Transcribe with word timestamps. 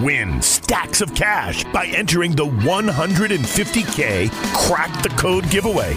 Win 0.00 0.40
stacks 0.40 1.00
of 1.00 1.12
cash 1.12 1.64
by 1.72 1.86
entering 1.86 2.30
the 2.30 2.46
150K 2.46 4.30
Crack 4.54 5.02
the 5.02 5.08
Code 5.10 5.50
giveaway. 5.50 5.96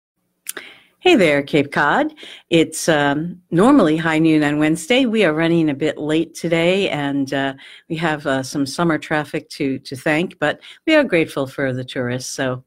Hey 1.01 1.15
there, 1.15 1.41
Cape 1.41 1.71
Cod. 1.71 2.13
It's 2.51 2.87
um, 2.87 3.41
normally 3.49 3.97
high 3.97 4.19
noon 4.19 4.43
on 4.43 4.59
Wednesday. 4.59 5.07
We 5.07 5.25
are 5.25 5.33
running 5.33 5.71
a 5.71 5.73
bit 5.73 5.97
late 5.97 6.35
today, 6.35 6.89
and 6.89 7.33
uh, 7.33 7.55
we 7.89 7.95
have 7.95 8.27
uh, 8.27 8.43
some 8.43 8.67
summer 8.67 8.99
traffic 8.99 9.49
to 9.49 9.79
to 9.79 9.95
thank. 9.95 10.37
But 10.37 10.59
we 10.85 10.93
are 10.93 11.03
grateful 11.03 11.47
for 11.47 11.73
the 11.73 11.83
tourists, 11.83 12.31
so 12.31 12.63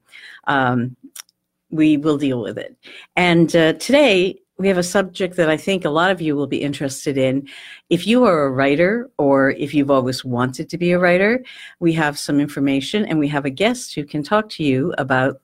um, 0.49 0.97
we 1.71 1.97
will 1.97 2.19
deal 2.19 2.43
with 2.43 2.59
it. 2.59 2.77
And 3.15 3.55
uh, 3.55 3.75
today 3.75 4.41
we 4.59 4.67
have 4.67 4.79
a 4.79 4.83
subject 4.83 5.37
that 5.37 5.49
I 5.49 5.57
think 5.57 5.85
a 5.85 5.91
lot 5.91 6.11
of 6.11 6.21
you 6.21 6.35
will 6.35 6.49
be 6.49 6.61
interested 6.61 7.17
in. 7.17 7.47
If 7.89 8.05
you 8.05 8.25
are 8.25 8.47
a 8.47 8.51
writer, 8.51 9.13
or 9.17 9.51
if 9.51 9.73
you've 9.75 9.93
always 9.93 10.25
wanted 10.25 10.69
to 10.71 10.77
be 10.77 10.91
a 10.91 10.99
writer, 10.99 11.45
we 11.79 11.93
have 11.93 12.19
some 12.19 12.41
information, 12.41 13.05
and 13.05 13.21
we 13.21 13.29
have 13.29 13.45
a 13.45 13.51
guest 13.51 13.95
who 13.95 14.05
can 14.05 14.25
talk 14.25 14.49
to 14.51 14.65
you 14.65 14.93
about 14.99 15.41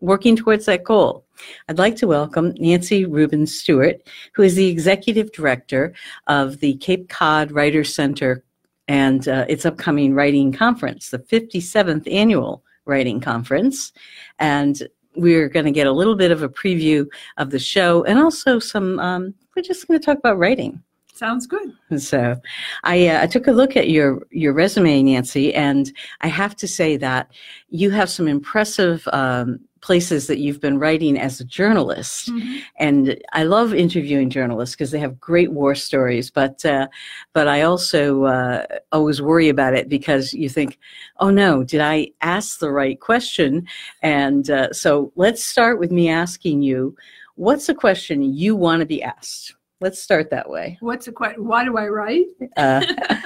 working 0.00 0.36
towards 0.36 0.66
that 0.66 0.84
goal. 0.84 1.24
I'd 1.68 1.78
like 1.78 1.96
to 1.96 2.06
welcome 2.06 2.54
Nancy 2.58 3.04
Rubin 3.04 3.46
Stuart, 3.46 4.02
who 4.34 4.42
is 4.42 4.54
the 4.54 4.68
executive 4.68 5.32
director 5.32 5.92
of 6.26 6.60
the 6.60 6.74
Cape 6.76 7.08
Cod 7.08 7.52
Writers 7.52 7.94
Center 7.94 8.44
and 8.88 9.28
uh, 9.28 9.46
its 9.48 9.64
upcoming 9.64 10.14
writing 10.14 10.52
conference, 10.52 11.10
the 11.10 11.18
57th 11.18 12.12
annual 12.12 12.64
writing 12.86 13.20
conference. 13.20 13.92
And 14.38 14.82
we're 15.16 15.48
going 15.48 15.66
to 15.66 15.70
get 15.70 15.86
a 15.86 15.92
little 15.92 16.16
bit 16.16 16.30
of 16.30 16.42
a 16.42 16.48
preview 16.48 17.06
of 17.36 17.50
the 17.50 17.58
show 17.58 18.04
and 18.04 18.18
also 18.18 18.58
some, 18.58 18.98
um, 18.98 19.34
we're 19.54 19.62
just 19.62 19.86
going 19.86 19.98
to 20.00 20.04
talk 20.04 20.18
about 20.18 20.38
writing. 20.38 20.82
Sounds 21.20 21.46
good. 21.46 21.76
So, 21.98 22.40
I, 22.84 23.08
uh, 23.08 23.22
I 23.22 23.26
took 23.26 23.46
a 23.46 23.52
look 23.52 23.76
at 23.76 23.90
your 23.90 24.22
your 24.30 24.54
resume, 24.54 25.02
Nancy, 25.02 25.52
and 25.52 25.92
I 26.22 26.28
have 26.28 26.56
to 26.56 26.66
say 26.66 26.96
that 26.96 27.30
you 27.68 27.90
have 27.90 28.08
some 28.08 28.26
impressive 28.26 29.06
um, 29.12 29.60
places 29.80 30.26
that 30.26 30.38
you've 30.38 30.60
been 30.60 30.78
writing 30.78 31.18
as 31.18 31.40
a 31.40 31.44
journalist. 31.44 32.30
Mm-hmm. 32.30 32.58
And 32.78 33.22
I 33.32 33.44
love 33.44 33.72
interviewing 33.72 34.30
journalists 34.30 34.74
because 34.74 34.90
they 34.90 34.98
have 34.98 35.20
great 35.20 35.52
war 35.52 35.74
stories. 35.74 36.30
But 36.30 36.64
uh, 36.64 36.88
but 37.32 37.48
I 37.48 37.62
also 37.62 38.24
uh, 38.24 38.66
always 38.92 39.22
worry 39.22 39.48
about 39.48 39.74
it 39.74 39.88
because 39.88 40.32
you 40.34 40.48
think, 40.48 40.78
oh 41.18 41.30
no, 41.30 41.64
did 41.64 41.80
I 41.80 42.10
ask 42.20 42.58
the 42.58 42.70
right 42.70 43.00
question? 43.00 43.66
And 44.02 44.50
uh, 44.50 44.72
so 44.72 45.12
let's 45.16 45.44
start 45.44 45.78
with 45.78 45.90
me 45.90 46.08
asking 46.08 46.62
you, 46.62 46.94
what's 47.36 47.68
a 47.68 47.74
question 47.74 48.22
you 48.22 48.54
want 48.56 48.80
to 48.80 48.86
be 48.86 49.02
asked? 49.02 49.54
Let's 49.80 49.98
start 49.98 50.28
that 50.28 50.50
way. 50.50 50.76
What's 50.80 51.08
a 51.08 51.12
question? 51.12 51.46
Why 51.46 51.64
do 51.64 51.78
I 51.78 51.88
write? 51.88 52.26
Uh, 52.56 52.84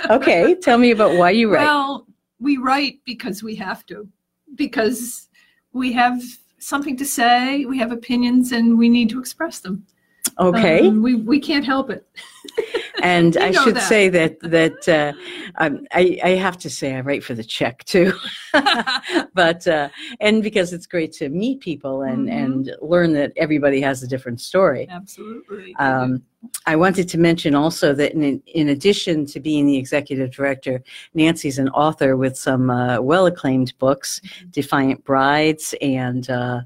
okay, 0.09 0.55
tell 0.55 0.79
me 0.79 0.93
about 0.93 1.17
why 1.17 1.31
you 1.31 1.53
write. 1.53 1.65
Well, 1.65 2.07
we 2.39 2.59
write 2.59 3.01
because 3.05 3.43
we 3.43 3.57
have 3.57 3.85
to, 3.87 4.07
because 4.55 5.29
we 5.73 5.93
have 5.93 6.23
something 6.65 6.97
to 6.97 7.05
say, 7.05 7.65
we 7.65 7.79
have 7.79 7.93
opinions, 7.93 8.53
and 8.53 8.79
we 8.79 8.89
need 8.89 9.11
to 9.11 9.21
express 9.21 9.61
them. 9.61 9.87
Okay. 10.39 10.87
Um, 10.87 11.03
we 11.03 11.15
we 11.15 11.39
can't 11.39 11.65
help 11.65 11.91
it. 11.91 12.07
and 13.05 13.37
I 13.37 13.53
should 13.53 13.77
that. 13.77 13.89
say 13.89 14.09
that 14.09 14.41
that 14.41 14.89
uh, 14.89 15.13
um, 15.57 15.87
I 15.93 16.19
I 16.25 16.31
have 16.31 16.57
to 16.59 16.71
say 16.71 16.95
I 16.95 17.01
write 17.01 17.23
for 17.23 17.35
the 17.35 17.45
check 17.45 17.85
too, 17.85 18.15
but 19.35 19.67
uh, 19.69 19.91
and 20.21 20.43
because 20.43 20.73
it's 20.73 20.87
great 20.87 21.13
to 21.15 21.29
meet 21.29 21.61
people 21.61 22.03
and 22.03 22.27
mm-hmm. 22.27 22.45
and 22.45 22.77
learn 22.81 23.13
that 23.13 23.33
everybody 23.37 23.81
has 23.83 24.03
a 24.03 24.09
different 24.09 24.41
story. 24.41 24.89
Absolutely. 24.91 25.77
Um, 25.77 26.23
I 26.67 26.77
wanted 26.77 27.09
to 27.11 27.19
mention 27.19 27.55
also 27.55 27.93
that 27.95 28.13
in, 28.13 28.43
in 28.47 28.69
addition 28.71 29.27
to 29.27 29.41
being 29.41 29.67
the 29.67 29.77
executive 29.77 30.31
director, 30.31 30.83
Nancy's 31.13 31.59
an 31.59 31.69
author 31.71 32.17
with 32.17 32.37
some 32.39 32.71
uh, 32.71 33.01
well 33.01 33.27
acclaimed 33.27 33.77
books, 33.79 34.21
mm-hmm. 34.21 34.51
Defiant 34.51 35.05
Brides 35.05 35.75
and 35.83 36.29
uh, 36.31 36.61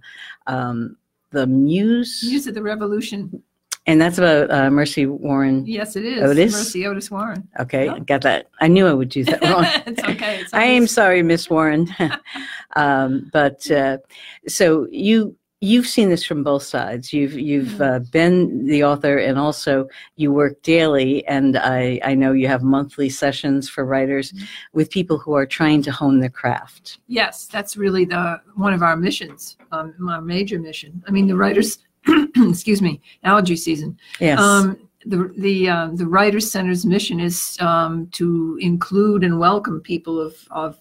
um, 0.46 0.96
The 1.30 1.48
Muse. 1.48 2.24
Muse 2.24 2.46
of 2.46 2.54
the 2.54 2.62
Revolution. 2.62 3.42
And 3.88 3.98
that's 4.02 4.18
about 4.18 4.50
uh, 4.50 4.70
Mercy 4.70 5.06
Warren. 5.06 5.64
Yes, 5.66 5.96
it 5.96 6.04
is. 6.04 6.22
Otis. 6.22 6.52
Mercy 6.52 6.86
Otis 6.86 7.10
Warren. 7.10 7.48
Okay, 7.58 7.86
yep. 7.86 8.04
got 8.04 8.20
that. 8.20 8.50
I 8.60 8.68
knew 8.68 8.86
I 8.86 8.92
would 8.92 9.08
do 9.08 9.24
that 9.24 9.42
wrong. 9.42 9.64
it's 9.86 10.04
okay. 10.04 10.40
It's 10.42 10.52
I 10.52 10.64
am 10.64 10.86
sorry, 10.86 11.22
Miss 11.22 11.48
Warren. 11.48 11.88
um, 12.76 13.30
but 13.32 13.68
uh, 13.70 13.96
so 14.46 14.86
you 14.90 15.34
you've 15.60 15.86
seen 15.86 16.10
this 16.10 16.22
from 16.22 16.44
both 16.44 16.64
sides. 16.64 17.14
You've 17.14 17.32
you've 17.32 17.68
mm-hmm. 17.68 17.82
uh, 17.82 17.98
been 18.10 18.66
the 18.66 18.84
author, 18.84 19.16
and 19.16 19.38
also 19.38 19.88
you 20.16 20.32
work 20.32 20.60
daily. 20.60 21.26
And 21.26 21.56
I 21.56 21.98
I 22.04 22.14
know 22.14 22.32
you 22.32 22.46
have 22.46 22.62
monthly 22.62 23.08
sessions 23.08 23.70
for 23.70 23.86
writers 23.86 24.32
mm-hmm. 24.32 24.44
with 24.74 24.90
people 24.90 25.16
who 25.16 25.32
are 25.32 25.46
trying 25.46 25.80
to 25.84 25.92
hone 25.92 26.20
their 26.20 26.28
craft. 26.28 26.98
Yes, 27.06 27.46
that's 27.46 27.78
really 27.78 28.04
the 28.04 28.38
one 28.54 28.74
of 28.74 28.82
our 28.82 28.98
missions, 28.98 29.56
um, 29.72 29.94
our 30.10 30.20
major 30.20 30.58
mission. 30.58 31.02
I 31.08 31.10
mean, 31.10 31.26
the 31.26 31.36
writers 31.36 31.78
excuse 32.36 32.82
me, 32.82 33.00
allergy 33.24 33.56
season. 33.56 33.98
Yes. 34.20 34.38
Um, 34.38 34.88
the 35.06 35.32
the 35.38 35.68
uh, 35.68 35.88
the 35.94 36.06
Writers 36.06 36.50
Center's 36.50 36.84
mission 36.84 37.20
is 37.20 37.56
um, 37.60 38.08
to 38.12 38.58
include 38.60 39.24
and 39.24 39.38
welcome 39.38 39.80
people 39.80 40.20
of 40.20 40.34
of 40.50 40.76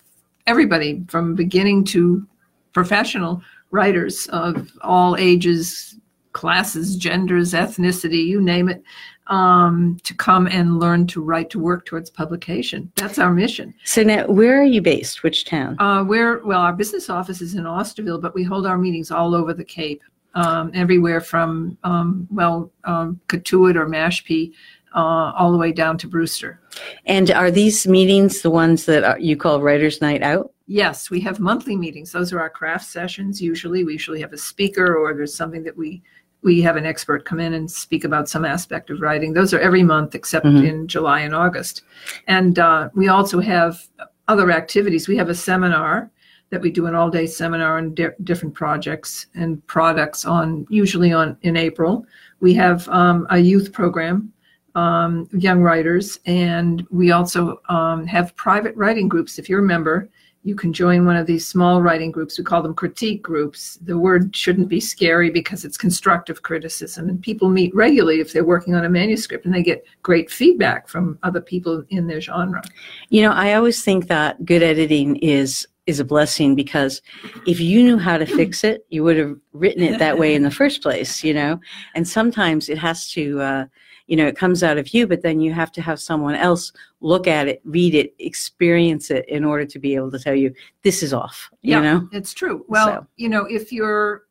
everybody 0.48 1.04
from 1.08 1.36
beginning 1.36 1.84
to 1.86 2.26
professional 2.74 3.42
writers 3.72 4.28
of 4.28 4.72
all 4.82 5.16
ages, 5.18 5.96
classes, 6.32 6.96
genders, 6.96 7.54
ethnicity, 7.54 8.26
you 8.26 8.42
name 8.42 8.70
it, 8.70 8.82
um, 9.28 9.98
to 10.04 10.14
come 10.14 10.48
and 10.48 10.80
learn 10.80 11.06
to 11.08 11.22
write 11.22 11.50
to 11.50 11.60
work 11.60 11.86
towards 11.86 12.10
publication. 12.10 12.92
That's 12.96 13.20
our 13.20 13.34
mission. 13.34 13.74
So 13.84 14.04
now, 14.04 14.28
where 14.28 14.60
are 14.60 14.66
you 14.66 14.82
based? 14.82 15.24
Which 15.24 15.46
town? 15.46 15.76
Uh, 15.80 16.04
where 16.04 16.40
well, 16.40 16.62
our 16.62 16.74
business 16.74 17.10
office 17.10 17.42
is 17.42 17.56
in 17.56 17.66
Osterville, 17.66 18.22
but 18.22 18.34
we 18.34 18.44
hold 18.44 18.66
our 18.66 18.78
meetings 18.78 19.12
all 19.12 19.36
over 19.36 19.54
the 19.54 19.66
Cape 19.66 20.02
um, 20.38 20.72
everywhere 20.76 21.20
from 21.20 21.78
um, 21.84 22.28
well 22.32 22.72
um, 22.84 23.20
Cotuit 23.28 23.76
or 23.76 23.88
Mashpee 23.88 24.54
uh, 24.96 25.34
all 25.36 25.52
the 25.52 25.58
way 25.58 25.72
down 25.72 25.98
to 25.98 26.08
Brewster. 26.08 26.60
And 27.06 27.32
are 27.32 27.50
these 27.50 27.88
meetings 27.88 28.42
the 28.42 28.52
ones 28.52 28.86
that 28.86 29.04
are, 29.04 29.20
you 29.20 29.36
call 29.36 29.62
Writers' 29.62 30.00
Night 30.00 30.22
Out? 30.22 30.54
Yes, 30.68 31.10
we 31.10 31.20
have 31.22 31.40
monthly 31.40 31.76
meetings. 31.76 32.12
Those 32.12 32.32
are 32.34 32.40
our 32.40 32.52
craft 32.52 32.86
sessions. 32.86 33.42
Usually, 33.42 33.84
we 33.84 33.94
usually 33.94 34.22
have 34.22 34.34
a 34.34 34.38
speaker, 34.38 34.96
or 34.96 35.14
there's 35.14 35.34
something 35.34 35.64
that 35.64 35.76
we 35.76 36.04
we 36.44 36.62
have 36.62 36.76
an 36.76 36.86
expert 36.86 37.26
come 37.26 37.40
in 37.40 37.54
and 37.54 37.70
speak 37.70 38.04
about 38.04 38.30
some 38.30 38.46
aspect 38.46 38.92
of 38.92 39.02
writing. 39.02 39.34
Those 39.34 39.56
are 39.56 39.60
every 39.60 39.82
month 39.82 40.14
except 40.14 40.46
mm-hmm. 40.46 40.66
in 40.66 40.88
July 40.88 41.22
and 41.22 41.34
August. 41.34 41.82
And 42.28 42.60
uh, 42.60 42.90
we 42.94 43.08
also 43.08 43.40
have 43.40 43.88
other 44.28 44.52
activities. 44.52 45.08
We 45.08 45.18
have 45.18 45.30
a 45.30 45.36
seminar 45.36 46.12
that 46.50 46.62
we 46.62 46.72
do 46.72 46.86
an 46.86 46.96
all 46.96 47.10
day 47.10 47.28
seminar 47.28 47.78
on 47.78 47.94
di- 47.94 48.08
different 48.24 48.56
projects 48.56 49.28
and 49.36 49.66
products 49.68 50.26
on 50.26 50.66
usually 50.70 51.12
on 51.12 51.38
in 51.42 51.58
April. 51.58 52.06
We 52.40 52.54
have 52.54 52.88
um, 52.90 53.28
a 53.30 53.38
youth 53.38 53.74
program, 53.74 54.32
um, 54.76 55.28
young 55.34 55.62
writers, 55.62 56.20
and 56.26 56.86
we 56.90 57.12
also 57.12 57.62
um, 57.70 58.06
have 58.08 58.36
private 58.36 58.76
writing 58.76 59.10
groups. 59.10 59.40
If 59.40 59.50
you're 59.50 59.60
a 59.60 59.64
member, 59.64 60.10
you 60.44 60.56
can 60.56 60.72
join 60.72 61.06
one 61.06 61.18
of 61.18 61.28
these 61.28 61.46
small 61.46 61.82
writing 61.82 62.10
groups. 62.10 62.38
We 62.38 62.46
call 62.46 62.62
them 62.62 62.74
critique 62.74 63.22
groups. 63.22 63.78
The 63.82 63.98
word 63.98 64.34
shouldn't 64.34 64.70
be 64.70 64.80
scary 64.80 65.30
because 65.30 65.66
it's 65.66 65.78
constructive 65.78 66.44
criticism, 66.44 67.10
and 67.10 67.22
people 67.22 67.50
meet 67.50 67.76
regularly 67.76 68.22
if 68.22 68.32
they're 68.32 68.46
working 68.46 68.74
on 68.74 68.86
a 68.86 68.90
manuscript, 68.90 69.46
and 69.46 69.54
they 69.54 69.64
get 69.64 69.84
great 70.04 70.32
feedback 70.32 70.88
from 70.88 71.20
other 71.24 71.42
people 71.42 71.84
in 71.90 72.08
their 72.08 72.22
genre. 72.22 72.62
You 73.10 73.24
know, 73.24 73.32
I 73.32 73.56
always 73.56 73.84
think 73.84 74.08
that 74.08 74.46
good 74.46 74.64
editing 74.64 75.18
is 75.18 75.68
is 75.88 76.02
a 76.02 76.06
blessing 76.06 76.54
because 76.54 77.02
if 77.48 77.60
you 77.60 77.82
knew 77.82 77.98
how 77.98 78.18
to 78.18 78.26
fix 78.38 78.64
it, 78.64 78.86
you 78.90 79.04
would 79.04 79.18
have 79.18 79.36
written 79.54 79.82
it 79.82 79.98
that 79.98 80.20
way 80.20 80.36
in 80.36 80.44
the 80.44 80.52
first 80.62 80.84
place, 80.84 81.24
you 81.24 81.34
know? 81.34 81.60
And 81.96 82.08
sometimes 82.08 82.70
it 82.70 82.78
has 82.78 83.10
to, 83.12 83.42
uh, 83.42 83.66
you 84.06 84.16
know, 84.16 84.28
it 84.28 84.38
comes 84.38 84.64
out 84.64 84.78
of 84.78 84.94
you, 84.94 85.08
but 85.08 85.24
then 85.24 85.40
you 85.40 85.54
have 85.54 85.72
to 85.74 85.82
have 85.82 86.00
someone 86.00 86.36
else 86.36 86.72
look 87.02 87.28
at 87.28 87.48
it, 87.48 87.62
read 87.64 87.96
it, 87.96 88.14
experience 88.20 89.10
it 89.10 89.28
in 89.28 89.44
order 89.44 89.66
to 89.66 89.80
be 89.80 89.96
able 89.96 90.12
to 90.12 90.20
tell 90.20 90.36
you 90.36 90.54
this 90.84 91.02
is 91.02 91.14
off, 91.14 91.50
yeah, 91.62 91.78
you 91.78 91.84
know? 91.84 92.10
It's 92.12 92.34
true. 92.34 92.66
Well, 92.68 92.88
so. 92.88 93.08
you 93.16 93.30
know, 93.30 93.46
if 93.46 93.72
you're, 93.72 94.24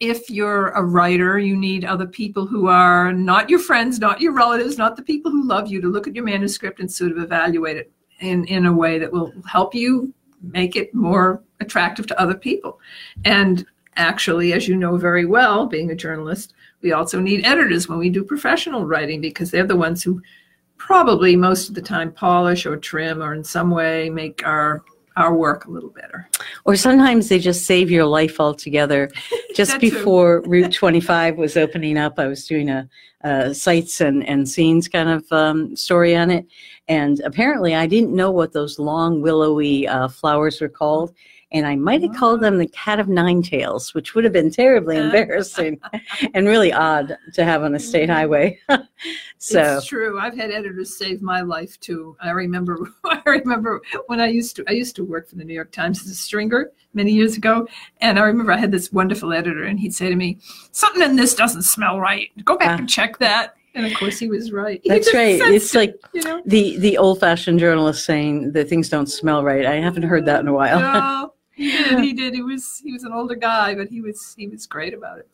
if 0.00 0.30
you're 0.30 0.68
a 0.70 0.82
writer, 0.82 1.38
you 1.38 1.56
need 1.56 1.84
other 1.84 2.06
people 2.06 2.46
who 2.46 2.68
are 2.68 3.12
not 3.12 3.50
your 3.50 3.58
friends, 3.58 3.98
not 3.98 4.20
your 4.20 4.32
relatives, 4.32 4.78
not 4.78 4.96
the 4.96 5.02
people 5.02 5.30
who 5.30 5.46
love 5.46 5.68
you 5.68 5.80
to 5.82 5.88
look 5.88 6.08
at 6.08 6.14
your 6.14 6.24
manuscript 6.24 6.80
and 6.80 6.90
sort 6.90 7.12
of 7.12 7.18
evaluate 7.18 7.76
it 7.76 7.92
in, 8.20 8.44
in 8.46 8.66
a 8.66 8.72
way 8.72 8.98
that 8.98 9.12
will 9.12 9.32
help 9.46 9.74
you 9.74 10.12
make 10.42 10.76
it 10.76 10.94
more 10.94 11.42
attractive 11.60 12.06
to 12.08 12.20
other 12.20 12.34
people. 12.34 12.80
And 13.24 13.66
actually, 13.96 14.52
as 14.52 14.68
you 14.68 14.76
know 14.76 14.96
very 14.96 15.26
well, 15.26 15.66
being 15.66 15.90
a 15.90 15.96
journalist, 15.96 16.54
we 16.82 16.92
also 16.92 17.20
need 17.20 17.44
editors 17.44 17.88
when 17.88 17.98
we 17.98 18.10
do 18.10 18.24
professional 18.24 18.86
writing 18.86 19.20
because 19.20 19.50
they're 19.50 19.66
the 19.66 19.76
ones 19.76 20.02
who 20.02 20.22
probably 20.78 21.36
most 21.36 21.68
of 21.68 21.74
the 21.74 21.82
time 21.82 22.10
polish 22.10 22.64
or 22.64 22.76
trim 22.76 23.22
or 23.22 23.34
in 23.34 23.44
some 23.44 23.70
way 23.70 24.08
make 24.08 24.46
our 24.46 24.82
our 25.16 25.34
work 25.34 25.66
a 25.66 25.70
little 25.70 25.90
better. 25.90 26.28
Or 26.64 26.76
sometimes 26.76 27.28
they 27.28 27.38
just 27.38 27.64
save 27.64 27.90
your 27.90 28.04
life 28.04 28.40
altogether. 28.40 29.10
Just 29.54 29.80
before 29.80 30.42
Route 30.46 30.72
25 30.72 31.36
was 31.36 31.56
opening 31.56 31.98
up, 31.98 32.18
I 32.18 32.28
was 32.28 32.46
doing 32.46 32.70
a, 32.70 32.88
a 33.22 33.52
sights 33.52 34.00
and, 34.00 34.26
and 34.26 34.48
scenes 34.48 34.86
kind 34.86 35.08
of 35.08 35.30
um, 35.32 35.74
story 35.74 36.14
on 36.14 36.30
it. 36.30 36.46
And 36.86 37.20
apparently, 37.20 37.74
I 37.74 37.86
didn't 37.86 38.14
know 38.14 38.30
what 38.30 38.52
those 38.52 38.78
long, 38.78 39.22
willowy 39.22 39.88
uh, 39.88 40.08
flowers 40.08 40.60
were 40.60 40.68
called. 40.68 41.12
And 41.52 41.66
I 41.66 41.74
might 41.74 42.00
have 42.02 42.14
called 42.14 42.40
them 42.40 42.58
the 42.58 42.68
cat 42.68 43.00
of 43.00 43.08
nine 43.08 43.42
tails, 43.42 43.92
which 43.92 44.14
would 44.14 44.22
have 44.24 44.32
been 44.32 44.50
terribly 44.52 44.96
embarrassing 45.04 45.80
and 46.32 46.46
really 46.46 46.72
odd 46.72 47.16
to 47.34 47.44
have 47.44 47.64
on 47.64 47.74
a 47.74 47.78
state 47.80 48.08
highway. 48.08 48.56
so, 49.38 49.76
It's 49.78 49.86
true. 49.86 50.18
I've 50.20 50.36
had 50.36 50.50
editors 50.50 50.96
save 50.96 51.22
my 51.22 51.40
life 51.40 51.78
too. 51.80 52.16
I 52.20 52.30
remember 52.30 52.88
I 53.04 53.20
remember 53.26 53.80
when 54.06 54.20
I 54.20 54.28
used 54.28 54.56
to 54.56 54.64
I 54.68 54.72
used 54.72 54.94
to 54.96 55.04
work 55.04 55.28
for 55.28 55.36
the 55.36 55.44
New 55.44 55.54
York 55.54 55.72
Times 55.72 56.00
as 56.02 56.10
a 56.10 56.14
stringer 56.14 56.70
many 56.94 57.12
years 57.12 57.36
ago. 57.36 57.66
And 58.00 58.18
I 58.18 58.22
remember 58.22 58.52
I 58.52 58.56
had 58.58 58.70
this 58.72 58.92
wonderful 58.92 59.32
editor 59.32 59.64
and 59.64 59.78
he'd 59.80 59.94
say 59.94 60.08
to 60.08 60.16
me, 60.16 60.38
Something 60.72 61.02
in 61.02 61.16
this 61.16 61.34
doesn't 61.34 61.62
smell 61.62 61.98
right. 62.00 62.30
Go 62.44 62.56
back 62.56 62.68
Ah. 62.70 62.76
and 62.78 62.88
check 62.88 63.18
that. 63.18 63.54
And 63.74 63.86
of 63.86 63.94
course 63.94 64.18
he 64.18 64.28
was 64.28 64.50
right. 64.52 64.80
That's 64.84 65.14
right. 65.14 65.40
It's 65.40 65.74
it, 65.74 65.78
like 65.78 65.94
you 66.12 66.22
know. 66.22 66.42
the, 66.44 66.76
the 66.78 66.98
old 66.98 67.20
fashioned 67.20 67.60
journalist 67.60 68.04
saying 68.04 68.50
that 68.52 68.68
things 68.68 68.88
don't 68.88 69.06
smell 69.06 69.44
right. 69.44 69.64
I 69.64 69.76
haven't 69.76 70.02
heard 70.02 70.26
that 70.26 70.40
in 70.40 70.48
a 70.48 70.52
while. 70.52 70.80
No, 70.80 71.32
he 71.60 71.70
did. 71.70 72.00
He 72.00 72.12
did. 72.12 72.34
He 72.34 72.42
was 72.42 72.80
he 72.82 72.92
was 72.92 73.04
an 73.04 73.12
older 73.12 73.34
guy, 73.34 73.74
but 73.74 73.88
he 73.88 74.00
was 74.00 74.34
he 74.36 74.48
was 74.48 74.66
great 74.66 74.94
about 74.94 75.18
it. 75.18 75.28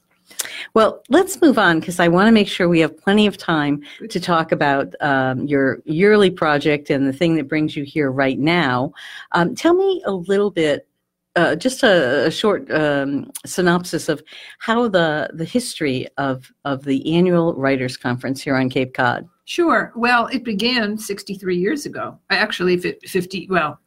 Well, 0.75 1.05
let's 1.08 1.40
move 1.40 1.56
on 1.56 1.78
because 1.78 2.00
I 2.00 2.08
want 2.08 2.26
to 2.26 2.32
make 2.32 2.49
sure 2.49 2.69
we 2.69 2.81
have 2.81 2.99
plenty 2.99 3.28
of 3.28 3.37
time 3.37 3.82
to 4.08 4.19
talk 4.19 4.50
about 4.50 4.93
um, 5.00 5.46
your 5.46 5.81
yearly 5.84 6.31
project 6.31 6.90
and 6.90 7.06
the 7.06 7.12
thing 7.12 7.37
that 7.37 7.49
brings 7.49 7.76
you 7.76 7.84
here 7.84 8.11
right 8.11 8.38
now. 8.38 8.93
Um, 9.32 9.55
tell 9.55 9.75
me 9.75 10.02
a 10.05 10.11
little 10.11 10.50
bit, 10.50 10.88
uh, 11.37 11.55
just 11.55 11.84
a, 11.84 12.26
a 12.26 12.31
short 12.31 12.69
um, 12.73 13.31
synopsis 13.44 14.08
of 14.08 14.20
how 14.58 14.88
the 14.88 15.31
the 15.32 15.44
history 15.44 16.08
of 16.19 16.50
of 16.64 16.84
the 16.84 17.14
annual 17.14 17.55
writers 17.55 17.96
conference 17.96 18.43
here 18.43 18.56
on 18.56 18.69
Cape 18.69 18.94
Cod. 18.94 19.28
Sure. 19.44 19.93
Well, 19.94 20.26
it 20.26 20.43
began 20.43 20.99
63 20.99 21.56
years 21.56 21.87
ago. 21.87 22.19
Actually, 22.31 22.78
fi- 22.78 22.99
50, 23.06 23.46
well, 23.49 23.78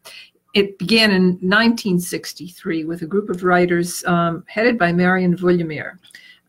it 0.53 0.77
began 0.79 1.11
in 1.11 1.23
1963 1.41 2.85
with 2.85 3.01
a 3.01 3.07
group 3.07 3.29
of 3.29 3.43
writers 3.43 4.03
um, 4.05 4.43
headed 4.47 4.77
by 4.77 4.91
Marion 4.91 5.35
Vuilleumier 5.35 5.99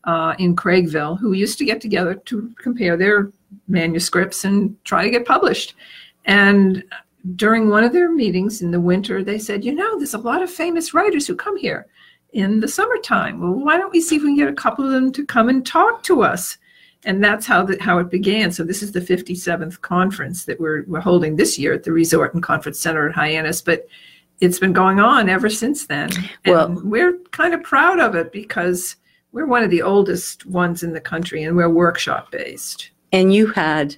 uh, 0.05 0.33
in 0.39 0.55
Craigville, 0.55 1.19
who 1.19 1.33
used 1.33 1.57
to 1.59 1.65
get 1.65 1.81
together 1.81 2.15
to 2.15 2.51
compare 2.57 2.97
their 2.97 3.31
manuscripts 3.67 4.43
and 4.43 4.75
try 4.85 5.03
to 5.03 5.09
get 5.09 5.25
published. 5.25 5.75
And 6.25 6.83
during 7.35 7.69
one 7.69 7.83
of 7.83 7.93
their 7.93 8.11
meetings 8.11 8.61
in 8.61 8.71
the 8.71 8.81
winter, 8.81 9.23
they 9.23 9.37
said, 9.37 9.63
you 9.63 9.73
know, 9.73 9.97
there's 9.97 10.15
a 10.15 10.19
lot 10.19 10.41
of 10.41 10.49
famous 10.49 10.93
writers 10.93 11.27
who 11.27 11.35
come 11.35 11.57
here 11.57 11.85
in 12.33 12.59
the 12.59 12.67
summertime. 12.67 13.39
Well, 13.39 13.53
why 13.53 13.77
don't 13.77 13.91
we 13.91 14.01
see 14.01 14.15
if 14.15 14.23
we 14.23 14.29
can 14.29 14.37
get 14.37 14.47
a 14.47 14.53
couple 14.53 14.85
of 14.85 14.91
them 14.91 15.11
to 15.11 15.25
come 15.25 15.49
and 15.49 15.65
talk 15.65 16.01
to 16.03 16.23
us? 16.23 16.57
And 17.05 17.23
that's 17.23 17.45
how 17.45 17.63
the, 17.65 17.77
how 17.81 17.97
it 17.97 18.09
began. 18.09 18.51
So 18.51 18.63
this 18.63 18.83
is 18.83 18.91
the 18.91 19.01
57th 19.01 19.81
conference 19.81 20.45
that 20.45 20.59
we're 20.59 20.83
we're 20.87 20.99
holding 20.99 21.35
this 21.35 21.57
year 21.57 21.73
at 21.73 21.83
the 21.83 21.91
Resort 21.91 22.33
and 22.33 22.43
Conference 22.43 22.79
Center 22.79 23.09
at 23.09 23.15
Hyannis, 23.15 23.61
but 23.61 23.87
it's 24.39 24.59
been 24.59 24.73
going 24.73 24.99
on 24.99 25.29
ever 25.29 25.49
since 25.49 25.85
then. 25.87 26.09
And 26.45 26.53
Well- 26.53 26.81
we're 26.83 27.17
kind 27.31 27.53
of 27.53 27.63
proud 27.63 27.99
of 27.99 28.15
it 28.15 28.31
because 28.31 28.95
we're 29.31 29.45
one 29.45 29.63
of 29.63 29.69
the 29.69 29.81
oldest 29.81 30.45
ones 30.45 30.83
in 30.83 30.93
the 30.93 30.99
country, 31.01 31.43
and 31.43 31.55
we're 31.55 31.69
workshop 31.69 32.31
based. 32.31 32.91
And 33.13 33.33
you 33.33 33.47
had 33.47 33.95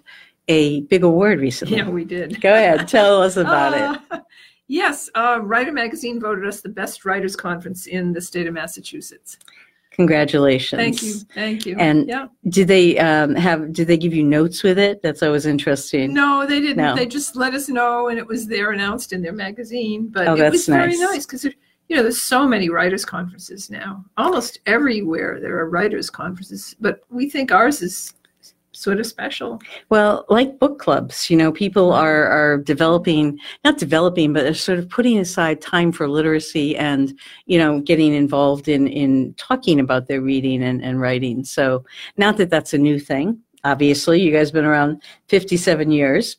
a 0.48 0.82
big 0.82 1.04
award 1.04 1.40
recently. 1.40 1.78
Yeah, 1.78 1.90
we 1.90 2.04
did. 2.06 2.40
Go 2.42 2.54
ahead, 2.54 2.88
tell 2.88 3.22
us 3.22 3.38
about 3.38 3.74
it. 3.74 4.02
Uh, 4.12 4.20
Yes, 4.68 5.10
uh, 5.14 5.40
Writer 5.44 5.74
Magazine 5.74 6.22
voted 6.22 6.48
us 6.48 6.62
the 6.62 6.70
best 6.70 7.04
writers 7.06 7.36
conference 7.36 7.86
in 7.86 8.14
the 8.14 8.22
state 8.22 8.48
of 8.48 8.54
Massachusetts. 8.54 9.38
Congratulations. 9.94 10.80
Thank 10.80 11.02
you, 11.04 11.14
thank 11.34 11.66
you. 11.66 11.76
And 11.78 12.08
yeah, 12.08 12.28
Did 12.50 12.68
they 12.68 12.98
um, 12.98 13.36
have? 13.36 13.72
Did 13.72 13.88
they 13.88 13.98
give 13.98 14.14
you 14.14 14.24
notes 14.24 14.64
with 14.64 14.80
it? 14.80 15.02
That's 15.04 15.22
always 15.22 15.46
interesting. 15.46 16.14
No, 16.14 16.46
they 16.48 16.60
didn't. 16.60 16.78
No. 16.78 16.96
They 16.96 17.06
just 17.06 17.36
let 17.36 17.54
us 17.54 17.70
know, 17.70 18.08
and 18.10 18.18
it 18.18 18.26
was 18.28 18.48
there 18.48 18.72
announced 18.72 19.14
in 19.14 19.22
their 19.22 19.34
magazine. 19.34 20.08
But 20.10 20.28
Oh, 20.28 20.36
it 20.36 20.52
was 20.52 20.66
very 20.66 20.98
nice. 20.98 21.00
nice 21.00 21.26
because 21.26 21.44
you 21.46 21.96
know 21.96 22.02
there's 22.02 22.22
so 22.22 22.48
many 22.48 22.70
writers' 22.70 23.06
conferences 23.06 23.70
now. 23.70 24.04
Almost 24.18 24.60
everywhere 24.66 25.40
there 25.40 25.58
are 25.60 25.70
writers' 25.70 26.10
conferences, 26.10 26.76
but 26.80 27.02
we 27.10 27.30
think 27.30 27.52
ours 27.52 27.82
is 27.82 28.14
sort 28.84 29.00
of 29.00 29.06
special. 29.06 29.62
Well, 29.90 30.26
like 30.30 30.60
book 30.60 30.78
clubs, 30.78 31.30
you 31.30 31.38
know, 31.38 31.52
people 31.52 31.94
are 31.94 32.26
are 32.26 32.58
developing, 32.58 33.40
not 33.64 33.78
developing, 33.78 34.34
but 34.34 34.44
they're 34.44 34.54
sort 34.54 34.80
of 34.80 34.90
putting 34.90 35.18
aside 35.18 35.62
time 35.62 35.92
for 35.92 36.08
literacy 36.08 36.76
and, 36.76 37.18
you 37.46 37.58
know, 37.58 37.80
getting 37.80 38.14
involved 38.14 38.68
in 38.68 38.88
in 38.88 39.34
talking 39.36 39.80
about 39.80 40.08
their 40.08 40.22
reading 40.22 40.62
and, 40.62 40.84
and 40.84 41.00
writing. 41.00 41.44
So, 41.46 41.86
not 42.18 42.38
that 42.38 42.50
that's 42.50 42.74
a 42.74 42.78
new 42.78 43.00
thing. 43.00 43.40
Obviously, 43.66 44.22
you 44.22 44.32
guys 44.32 44.50
have 44.50 44.56
been 44.56 44.66
around 44.66 45.02
57 45.30 45.90
years. 45.90 46.36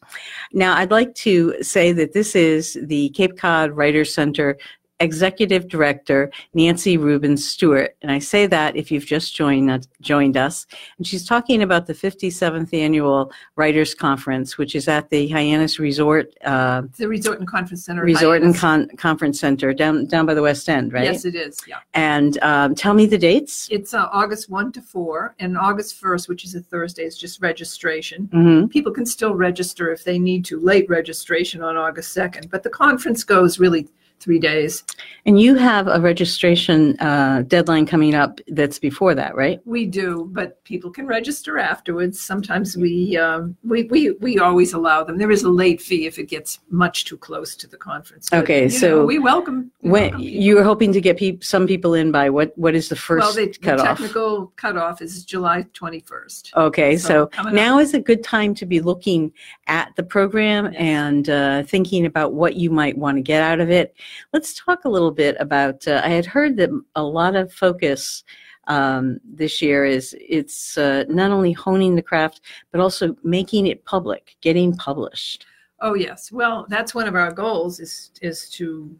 Now, 0.52 0.76
I'd 0.76 0.91
like 0.91 1.14
to 1.17 1.55
say 1.62 1.91
that 1.93 2.12
this 2.12 2.37
is 2.37 2.79
the 2.82 3.08
Cape 3.11 3.38
Cod 3.38 3.73
Writers 3.73 4.12
Center 4.12 4.58
Executive 5.05 5.69
Director 5.69 6.31
Nancy 6.55 6.97
Rubin 6.97 7.37
Stuart, 7.37 7.95
and 8.03 8.11
I 8.11 8.19
say 8.19 8.47
that 8.49 8.75
if 8.77 8.91
you've 8.91 9.06
just 9.06 9.37
joined 9.37 9.71
us, 9.71 9.87
joined 10.01 10.37
us, 10.37 10.67
and 10.99 11.06
she's 11.06 11.25
talking 11.27 11.62
about 11.62 11.87
the 11.87 11.93
57th 11.95 12.73
annual 12.75 13.31
Writers 13.56 13.95
Conference, 13.95 14.59
which 14.59 14.75
is 14.75 14.89
at 14.89 15.11
the 15.11 15.29
Hyannis 15.29 15.79
Resort 15.79 16.35
uh, 16.45 16.83
the 16.97 17.06
Resort 17.09 17.39
and 17.39 17.47
Conference 17.49 17.85
Center. 17.85 18.03
Resort 18.03 18.43
and 18.43 18.55
Con- 18.56 18.89
Conference 18.97 19.39
Center 19.39 19.73
down 19.73 20.06
down 20.06 20.27
by 20.27 20.35
the 20.35 20.43
West 20.43 20.69
End, 20.69 20.93
right? 20.93 21.05
Yes, 21.05 21.25
it 21.25 21.35
is. 21.35 21.59
Yeah, 21.69 21.79
And 21.95 22.39
um, 22.43 22.75
tell 22.75 22.95
me 22.95 23.06
the 23.06 23.19
dates. 23.19 23.69
it's 23.71 23.95
uh, 23.95 24.09
August 24.12 24.51
one 24.51 24.73
to 24.73 24.83
four, 24.83 25.35
and 25.39 25.56
August 25.59 25.97
first, 26.01 26.29
which 26.29 26.45
is 26.45 26.55
a 26.55 26.61
Thursday, 26.61 27.05
is 27.05 27.17
just 27.19 27.41
registration. 27.43 28.25
hmm 28.33 28.67
People 28.67 28.93
can 28.93 29.06
still 29.06 29.35
register 29.35 29.93
if 29.93 30.03
they 30.05 30.19
need 30.19 30.45
to. 30.47 30.59
Late 30.59 30.89
registration 30.89 31.62
on 31.62 31.77
August 31.77 32.12
second, 32.12 32.51
but 32.51 32.62
the 32.62 32.71
conference 32.71 33.23
goes 33.25 33.59
really 33.59 33.87
three 34.21 34.39
days. 34.39 34.85
And 35.27 35.41
you 35.41 35.55
have 35.55 35.87
a 35.87 36.01
registration 36.01 36.99
uh, 36.99 37.43
deadline 37.47 37.87
coming 37.87 38.15
up 38.15 38.41
that's 38.49 38.79
before 38.79 39.15
that, 39.15 39.35
right? 39.35 39.61
We 39.65 39.87
do, 39.87 40.29
but 40.33 40.63
people 40.65 40.91
can 40.91 41.06
register 41.06 41.59
afterwards. 41.59 42.21
Sometimes 42.21 42.77
we, 42.77 43.17
um, 43.17 43.56
we, 43.65 43.85
we, 43.85 44.13
we 44.13 44.39
always 44.39 44.73
allow 44.73 45.05
them. 45.05 45.19
There 45.19 45.31
is 45.31 45.43
a 45.43 45.51
late 45.51 45.81
fee 45.81 46.06
if 46.06 46.19
it 46.19 46.29
gets 46.29 46.61
much 46.71 47.05
too 47.05 47.19
close 47.19 47.55
to 47.56 47.67
the 47.67 47.77
conference. 47.77 48.31
But, 48.31 48.44
Okay, 48.44 48.69
so 48.69 48.89
know, 48.89 49.05
we 49.05 49.19
welcome. 49.19 49.71
When 49.84 50.19
you 50.19 50.56
were 50.56 50.62
hoping 50.62 50.94
to 50.94 51.00
get 51.00 51.19
peop 51.19 51.44
some 51.44 51.67
people 51.67 51.93
in 51.93 52.10
by 52.10 52.31
what? 52.31 52.56
What 52.56 52.74
is 52.74 52.88
the 52.88 52.96
first 52.96 53.22
well, 53.22 53.34
the, 53.34 53.46
the 53.60 53.76
technical 53.76 54.46
cutoff 54.56 55.03
is 55.03 55.24
July 55.26 55.67
21st. 55.74 56.55
Okay, 56.56 56.96
So, 56.96 57.08
so, 57.08 57.26
coming 57.26 57.50
up. 57.50 57.55
now 57.55 57.79
is 57.79 57.93
a 57.93 58.00
good 58.00 58.24
time 58.24 58.55
to 58.55 58.64
be 58.64 58.81
looking 58.81 59.31
at 59.67 59.94
the 59.96 60.03
program 60.03 60.72
Yes. 60.72 60.74
and 60.79 61.29
uh, 61.29 61.62
thinking 61.64 62.06
about 62.06 62.32
what 62.32 62.56
you 62.56 62.70
might 62.70 62.96
want 62.96 63.19
to 63.19 63.22
get 63.22 63.43
out 63.43 63.60
of 63.60 63.70
it. 63.70 63.94
Let's 64.32 64.55
talk 64.55 64.86
a 64.86 64.88
little 64.88 65.10
bit 65.10 65.36
about. 65.38 65.86
Uh, 65.86 66.00
I 66.03 66.08
had 66.08 66.24
heard 66.24 66.56
that 66.56 66.70
a 66.96 67.03
lot 67.03 67.36
of 67.36 67.53
focus 67.53 68.24
um, 68.67 69.20
this 69.22 69.60
year 69.60 69.84
is 69.84 70.17
it's 70.19 70.79
uh, 70.79 71.05
not 71.10 71.31
only 71.31 71.53
honing 71.53 71.94
the 71.94 72.03
craft 72.03 72.41
but 72.72 72.81
also 72.81 73.14
making 73.22 73.67
it 73.67 73.84
public, 73.84 74.36
getting 74.41 74.74
published. 74.76 75.44
Oh 75.81 75.93
yes. 75.94 76.32
Well, 76.32 76.64
that's 76.70 76.94
one 76.94 77.06
of 77.06 77.14
our 77.14 77.31
goals 77.31 77.81
is 77.81 78.10
is 78.22 78.48
to 78.50 78.96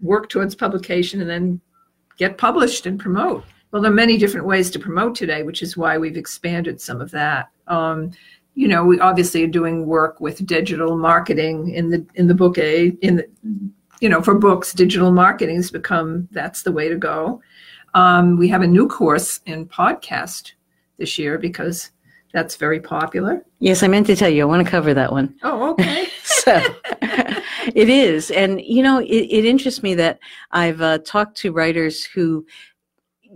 work 0.00 0.28
towards 0.28 0.54
publication 0.54 1.20
and 1.20 1.28
then 1.28 1.60
get 2.16 2.38
published 2.38 2.86
and 2.86 2.98
promote. 2.98 3.44
Well, 3.70 3.82
there 3.82 3.90
are 3.90 3.94
many 3.94 4.16
different 4.16 4.46
ways 4.46 4.70
to 4.70 4.78
promote 4.78 5.14
today, 5.14 5.42
which 5.42 5.62
is 5.62 5.76
why 5.76 5.98
we've 5.98 6.16
expanded 6.16 6.80
some 6.80 7.00
of 7.00 7.10
that. 7.10 7.50
Um, 7.66 8.12
you 8.54 8.66
know, 8.66 8.84
we 8.84 8.98
obviously 8.98 9.44
are 9.44 9.48
doing 9.48 9.86
work 9.86 10.20
with 10.20 10.44
digital 10.46 10.96
marketing 10.96 11.70
in 11.70 11.90
the 11.90 12.04
in 12.14 12.26
the 12.26 12.34
book 12.34 12.58
aid 12.58 12.98
in 13.02 13.16
the 13.16 13.28
you 14.00 14.08
know 14.08 14.22
for 14.22 14.34
books. 14.34 14.72
Digital 14.72 15.12
marketing 15.12 15.56
has 15.56 15.70
become 15.70 16.28
that's 16.32 16.62
the 16.62 16.72
way 16.72 16.88
to 16.88 16.96
go. 16.96 17.40
Um, 17.94 18.36
we 18.36 18.48
have 18.48 18.62
a 18.62 18.66
new 18.66 18.88
course 18.88 19.40
in 19.46 19.66
podcast 19.66 20.52
this 20.98 21.18
year 21.18 21.38
because 21.38 21.90
that's 22.38 22.54
very 22.54 22.78
popular. 22.80 23.44
Yes, 23.58 23.82
I 23.82 23.88
meant 23.88 24.06
to 24.06 24.14
tell 24.14 24.28
you. 24.28 24.42
I 24.42 24.44
want 24.52 24.64
to 24.64 24.70
cover 24.70 24.94
that 24.94 25.10
one. 25.10 25.34
Oh, 25.42 25.70
okay. 25.72 26.06
so 26.22 26.62
it 27.74 27.88
is 27.88 28.30
and 28.30 28.60
you 28.62 28.82
know 28.82 28.98
it, 29.00 29.24
it 29.38 29.44
interests 29.44 29.82
me 29.82 29.92
that 29.94 30.18
i've 30.52 30.80
uh, 30.80 30.98
talked 30.98 31.36
to 31.36 31.52
writers 31.52 32.04
who 32.04 32.46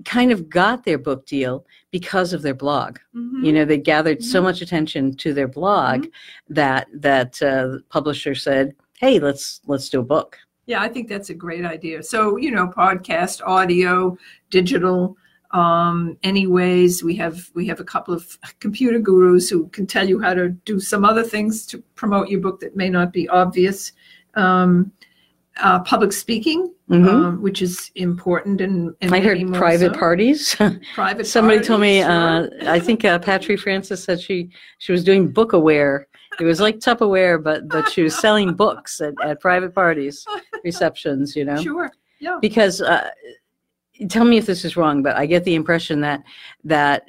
kind 0.04 0.30
of 0.32 0.48
got 0.48 0.84
their 0.84 0.98
book 0.98 1.26
deal 1.26 1.66
because 1.90 2.32
of 2.32 2.40
their 2.42 2.54
blog 2.54 2.98
Mhm. 3.14 3.44
you 3.46 3.52
know 3.52 3.64
they 3.64 3.78
gathered 3.78 4.22
so 4.22 4.40
Mhm. 4.40 4.44
much 4.44 4.62
attention 4.62 5.14
to 5.16 5.34
their 5.34 5.48
blog 5.48 6.06
that 6.48 6.86
that 7.08 7.30
uh, 7.42 7.66
the 7.72 7.82
publisher 7.90 8.34
said 8.34 8.74
hey 9.00 9.18
let's 9.18 9.60
let's 9.66 9.88
do 9.88 10.00
a 10.00 10.08
book 10.16 10.38
Yeah, 10.66 10.80
I 10.86 10.88
think 10.94 11.08
that's 11.08 11.30
a 11.30 11.38
great 11.46 11.64
idea. 11.76 11.96
So, 12.12 12.20
you 12.44 12.50
know, 12.54 12.66
podcast, 12.68 13.36
audio, 13.58 14.16
digital, 14.58 15.16
um, 15.52 16.16
anyways, 16.22 17.02
we 17.04 17.14
have 17.16 17.50
we 17.54 17.66
have 17.66 17.80
a 17.80 17.84
couple 17.84 18.14
of 18.14 18.38
computer 18.60 18.98
gurus 18.98 19.50
who 19.50 19.68
can 19.68 19.86
tell 19.86 20.08
you 20.08 20.20
how 20.20 20.34
to 20.34 20.48
do 20.50 20.80
some 20.80 21.04
other 21.04 21.22
things 21.22 21.66
to 21.66 21.78
promote 21.94 22.28
your 22.28 22.40
book 22.40 22.60
that 22.60 22.76
may 22.76 22.88
not 22.88 23.12
be 23.12 23.28
obvious. 23.28 23.92
Um, 24.34 24.92
uh, 25.62 25.80
public 25.80 26.12
speaking, 26.14 26.72
Mhm. 26.88 27.08
um, 27.08 27.42
which 27.42 27.60
is 27.60 27.90
important, 27.94 28.62
and, 28.62 28.94
and 29.02 29.14
I 29.14 29.20
heard 29.20 29.38
private 29.52 29.92
so. 29.92 29.98
parties. 29.98 30.56
Private. 30.94 31.26
Somebody 31.26 31.60
told 31.60 31.82
me. 31.82 32.02
parties, 32.02 32.66
Uh. 32.66 32.70
I 32.70 32.78
think 32.80 33.04
uh, 33.04 33.18
Patrick 33.18 33.60
Francis 33.60 34.02
said 34.02 34.18
she 34.20 34.48
she 34.78 34.92
was 34.92 35.04
doing 35.04 35.28
book 35.30 35.52
aware. 35.52 36.06
It 36.40 36.44
was 36.44 36.58
like 36.62 36.78
Tupperware, 36.78 37.42
but 37.42 37.68
but 37.68 37.90
she 37.90 38.02
was 38.02 38.18
selling 38.18 38.54
books 38.54 39.02
at, 39.02 39.12
at 39.22 39.40
private 39.40 39.74
parties, 39.74 40.24
receptions. 40.64 41.36
You 41.36 41.44
know, 41.44 41.56
Sure. 41.62 41.90
Yeah. 42.18 42.38
because 42.40 42.80
uh, 42.80 43.10
tell 44.08 44.24
me 44.24 44.38
if 44.38 44.46
this 44.46 44.64
is 44.64 44.76
wrong, 44.76 45.02
but 45.02 45.16
I 45.16 45.26
get 45.26 45.44
the 45.44 45.54
impression 45.54 46.00
that 46.00 46.22
that 46.64 47.04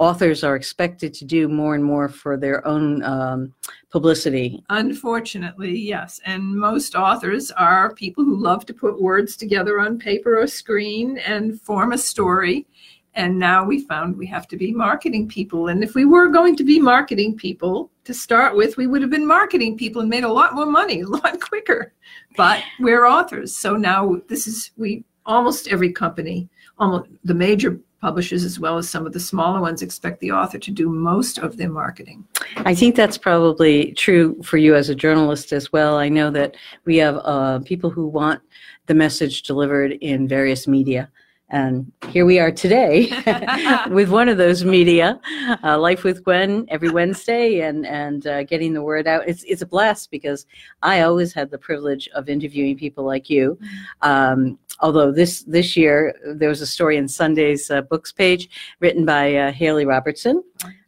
authors 0.00 0.42
are 0.42 0.56
expected 0.56 1.12
to 1.12 1.26
do 1.26 1.46
more 1.46 1.74
and 1.74 1.84
more 1.84 2.08
for 2.08 2.38
their 2.38 2.66
own 2.66 3.04
um, 3.04 3.52
publicity. 3.90 4.64
Unfortunately, 4.70 5.78
yes. 5.78 6.18
And 6.24 6.56
most 6.56 6.94
authors 6.94 7.50
are 7.52 7.94
people 7.94 8.24
who 8.24 8.34
love 8.34 8.64
to 8.66 8.74
put 8.74 9.00
words 9.00 9.36
together 9.36 9.78
on 9.78 9.98
paper 9.98 10.40
or 10.40 10.46
screen 10.46 11.18
and 11.18 11.60
form 11.60 11.92
a 11.92 11.98
story. 11.98 12.66
And 13.14 13.38
now 13.38 13.62
we 13.64 13.82
found 13.82 14.16
we 14.16 14.26
have 14.28 14.48
to 14.48 14.56
be 14.56 14.72
marketing 14.72 15.28
people. 15.28 15.68
And 15.68 15.84
if 15.84 15.94
we 15.94 16.06
were 16.06 16.28
going 16.28 16.56
to 16.56 16.64
be 16.64 16.80
marketing 16.80 17.36
people 17.36 17.90
to 18.04 18.14
start 18.14 18.56
with, 18.56 18.78
we 18.78 18.86
would 18.86 19.02
have 19.02 19.10
been 19.10 19.26
marketing 19.26 19.76
people 19.76 20.00
and 20.00 20.08
made 20.08 20.24
a 20.24 20.32
lot 20.32 20.54
more 20.54 20.64
money 20.64 21.00
a 21.02 21.06
lot 21.06 21.40
quicker. 21.40 21.92
But 22.38 22.62
we're 22.78 23.04
authors. 23.04 23.54
So 23.54 23.76
now 23.76 24.22
this 24.28 24.46
is, 24.46 24.70
we 24.78 25.04
almost 25.30 25.68
every 25.68 25.92
company, 25.92 26.48
almost 26.78 27.08
the 27.24 27.34
major 27.34 27.78
publishers 28.00 28.44
as 28.44 28.58
well 28.58 28.78
as 28.78 28.88
some 28.88 29.06
of 29.06 29.12
the 29.12 29.20
smaller 29.20 29.60
ones 29.60 29.82
expect 29.82 30.20
the 30.20 30.32
author 30.32 30.58
to 30.58 30.70
do 30.70 30.88
most 30.88 31.38
of 31.38 31.56
their 31.56 31.70
marketing. 31.70 32.24
I 32.56 32.74
think 32.74 32.96
that's 32.96 33.18
probably 33.18 33.92
true 33.92 34.40
for 34.42 34.56
you 34.56 34.74
as 34.74 34.88
a 34.88 34.94
journalist 34.94 35.52
as 35.52 35.70
well. 35.72 35.98
I 35.98 36.08
know 36.08 36.30
that 36.30 36.56
we 36.86 36.96
have 36.96 37.20
uh, 37.24 37.60
people 37.60 37.90
who 37.90 38.06
want 38.06 38.40
the 38.86 38.94
message 38.94 39.42
delivered 39.42 39.92
in 39.92 40.26
various 40.26 40.66
media. 40.66 41.10
And 41.50 41.90
here 42.08 42.24
we 42.24 42.38
are 42.38 42.52
today 42.52 43.10
with 43.90 44.08
one 44.08 44.28
of 44.28 44.38
those 44.38 44.64
media, 44.64 45.20
uh, 45.64 45.78
Life 45.78 46.04
with 46.04 46.24
Gwen, 46.24 46.66
every 46.68 46.90
Wednesday, 46.90 47.60
and 47.60 47.84
and 47.86 48.26
uh, 48.26 48.44
getting 48.44 48.72
the 48.72 48.82
word 48.82 49.08
out. 49.08 49.26
It's 49.26 49.42
it's 49.44 49.62
a 49.62 49.66
blast 49.66 50.10
because 50.10 50.46
I 50.82 51.00
always 51.00 51.34
had 51.34 51.50
the 51.50 51.58
privilege 51.58 52.08
of 52.14 52.28
interviewing 52.28 52.76
people 52.76 53.04
like 53.04 53.28
you. 53.28 53.58
Um, 54.02 54.58
although 54.80 55.10
this 55.10 55.42
this 55.42 55.76
year 55.76 56.14
there 56.24 56.48
was 56.48 56.60
a 56.60 56.66
story 56.66 56.96
in 56.96 57.08
Sunday's 57.08 57.70
uh, 57.70 57.82
books 57.82 58.12
page 58.12 58.48
written 58.78 59.04
by 59.04 59.34
uh, 59.34 59.52
Haley 59.52 59.86
Robertson 59.86 60.42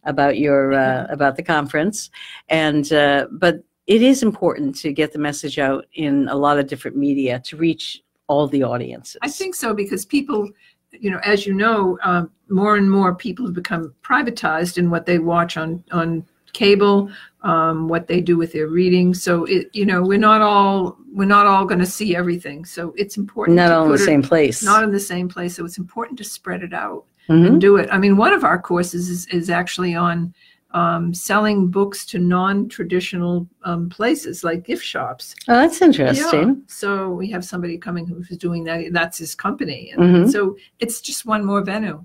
about 0.05 0.39
your 0.39 0.75
uh, 0.75 1.07
about 1.11 1.37
the 1.37 1.43
conference, 1.43 2.11
and 2.49 2.93
uh, 2.93 3.27
but 3.33 3.65
it 3.89 4.01
is 4.01 4.23
important 4.23 4.77
to 4.77 4.93
get 4.93 5.13
the 5.13 5.19
message 5.19 5.59
out 5.59 5.87
in 5.95 6.29
a 6.29 6.37
lot 6.37 6.59
of 6.59 6.69
different 6.69 6.97
media 6.97 7.41
to 7.41 7.57
reach 7.57 8.03
all 8.33 8.47
the 8.49 8.63
audiences. 8.63 9.17
I 9.23 9.29
think 9.29 9.55
so 9.55 9.75
because 9.75 10.05
people, 10.05 10.49
you 10.91 11.11
know, 11.11 11.21
as 11.33 11.47
you 11.47 11.55
know, 11.55 11.99
um, 12.03 12.31
more 12.49 12.77
and 12.77 12.91
more 12.91 13.15
people 13.15 13.45
have 13.47 13.55
become 13.55 13.95
privatized 14.03 14.79
in 14.79 14.91
what 14.91 15.05
they 15.07 15.19
watch 15.19 15.57
on 15.57 15.83
on 15.93 16.25
cable, 16.53 17.11
um, 17.43 17.89
what 17.89 18.07
they 18.09 18.21
do 18.21 18.37
with 18.37 18.53
their 18.53 18.69
reading. 18.69 19.15
So 19.15 19.45
it, 19.47 19.71
you 19.73 19.87
know, 19.87 20.03
we're 20.03 20.19
not 20.31 20.41
all 20.43 20.97
we're 21.15 21.35
not 21.37 21.47
all 21.47 21.65
going 21.65 21.81
to 21.81 21.87
see 21.99 22.15
everything. 22.17 22.65
So 22.65 22.93
it's 22.97 23.17
important 23.17 23.57
not 23.57 23.71
all 23.73 23.85
in 23.85 23.89
the 23.91 23.95
it- 24.03 24.11
same 24.13 24.23
place. 24.23 24.63
not 24.63 24.83
in 24.85 24.91
the 24.93 25.01
same 25.15 25.29
place. 25.29 25.57
So 25.57 25.65
it's 25.65 25.79
important 25.79 26.19
to 26.19 26.25
spread 26.25 26.63
it 26.63 26.75
out 26.75 27.05
Mhm. 27.29 27.47
and 27.47 27.61
do 27.61 27.77
it. 27.77 27.89
I 27.93 27.99
mean, 27.99 28.17
one 28.17 28.33
of 28.33 28.43
our 28.45 28.61
courses 28.61 29.09
is, 29.09 29.27
is 29.29 29.49
actually 29.51 29.95
on 29.95 30.35
um, 30.73 31.13
selling 31.13 31.69
books 31.69 32.05
to 32.07 32.19
non-traditional 32.19 33.47
um, 33.65 33.89
places 33.89 34.43
like 34.43 34.65
gift 34.65 34.85
shops. 34.85 35.35
Oh, 35.49 35.55
that's 35.55 35.83
interesting. 35.83 36.49
Yeah. 36.49 36.55
So 36.67 37.11
we 37.11 37.31
have 37.31 37.45
somebody 37.45 37.79
coming 37.79 38.07
who's 38.07 38.39
doing 38.39 38.65
that. 38.65 38.93
That's 38.93 39.19
his 39.19 39.35
company. 39.35 39.91
And 39.93 40.03
Mhm. 40.03 40.33
so 40.33 40.57
it's 40.79 41.01
just 41.01 41.27
one 41.27 41.45
more 41.45 41.63
venue. 41.63 42.05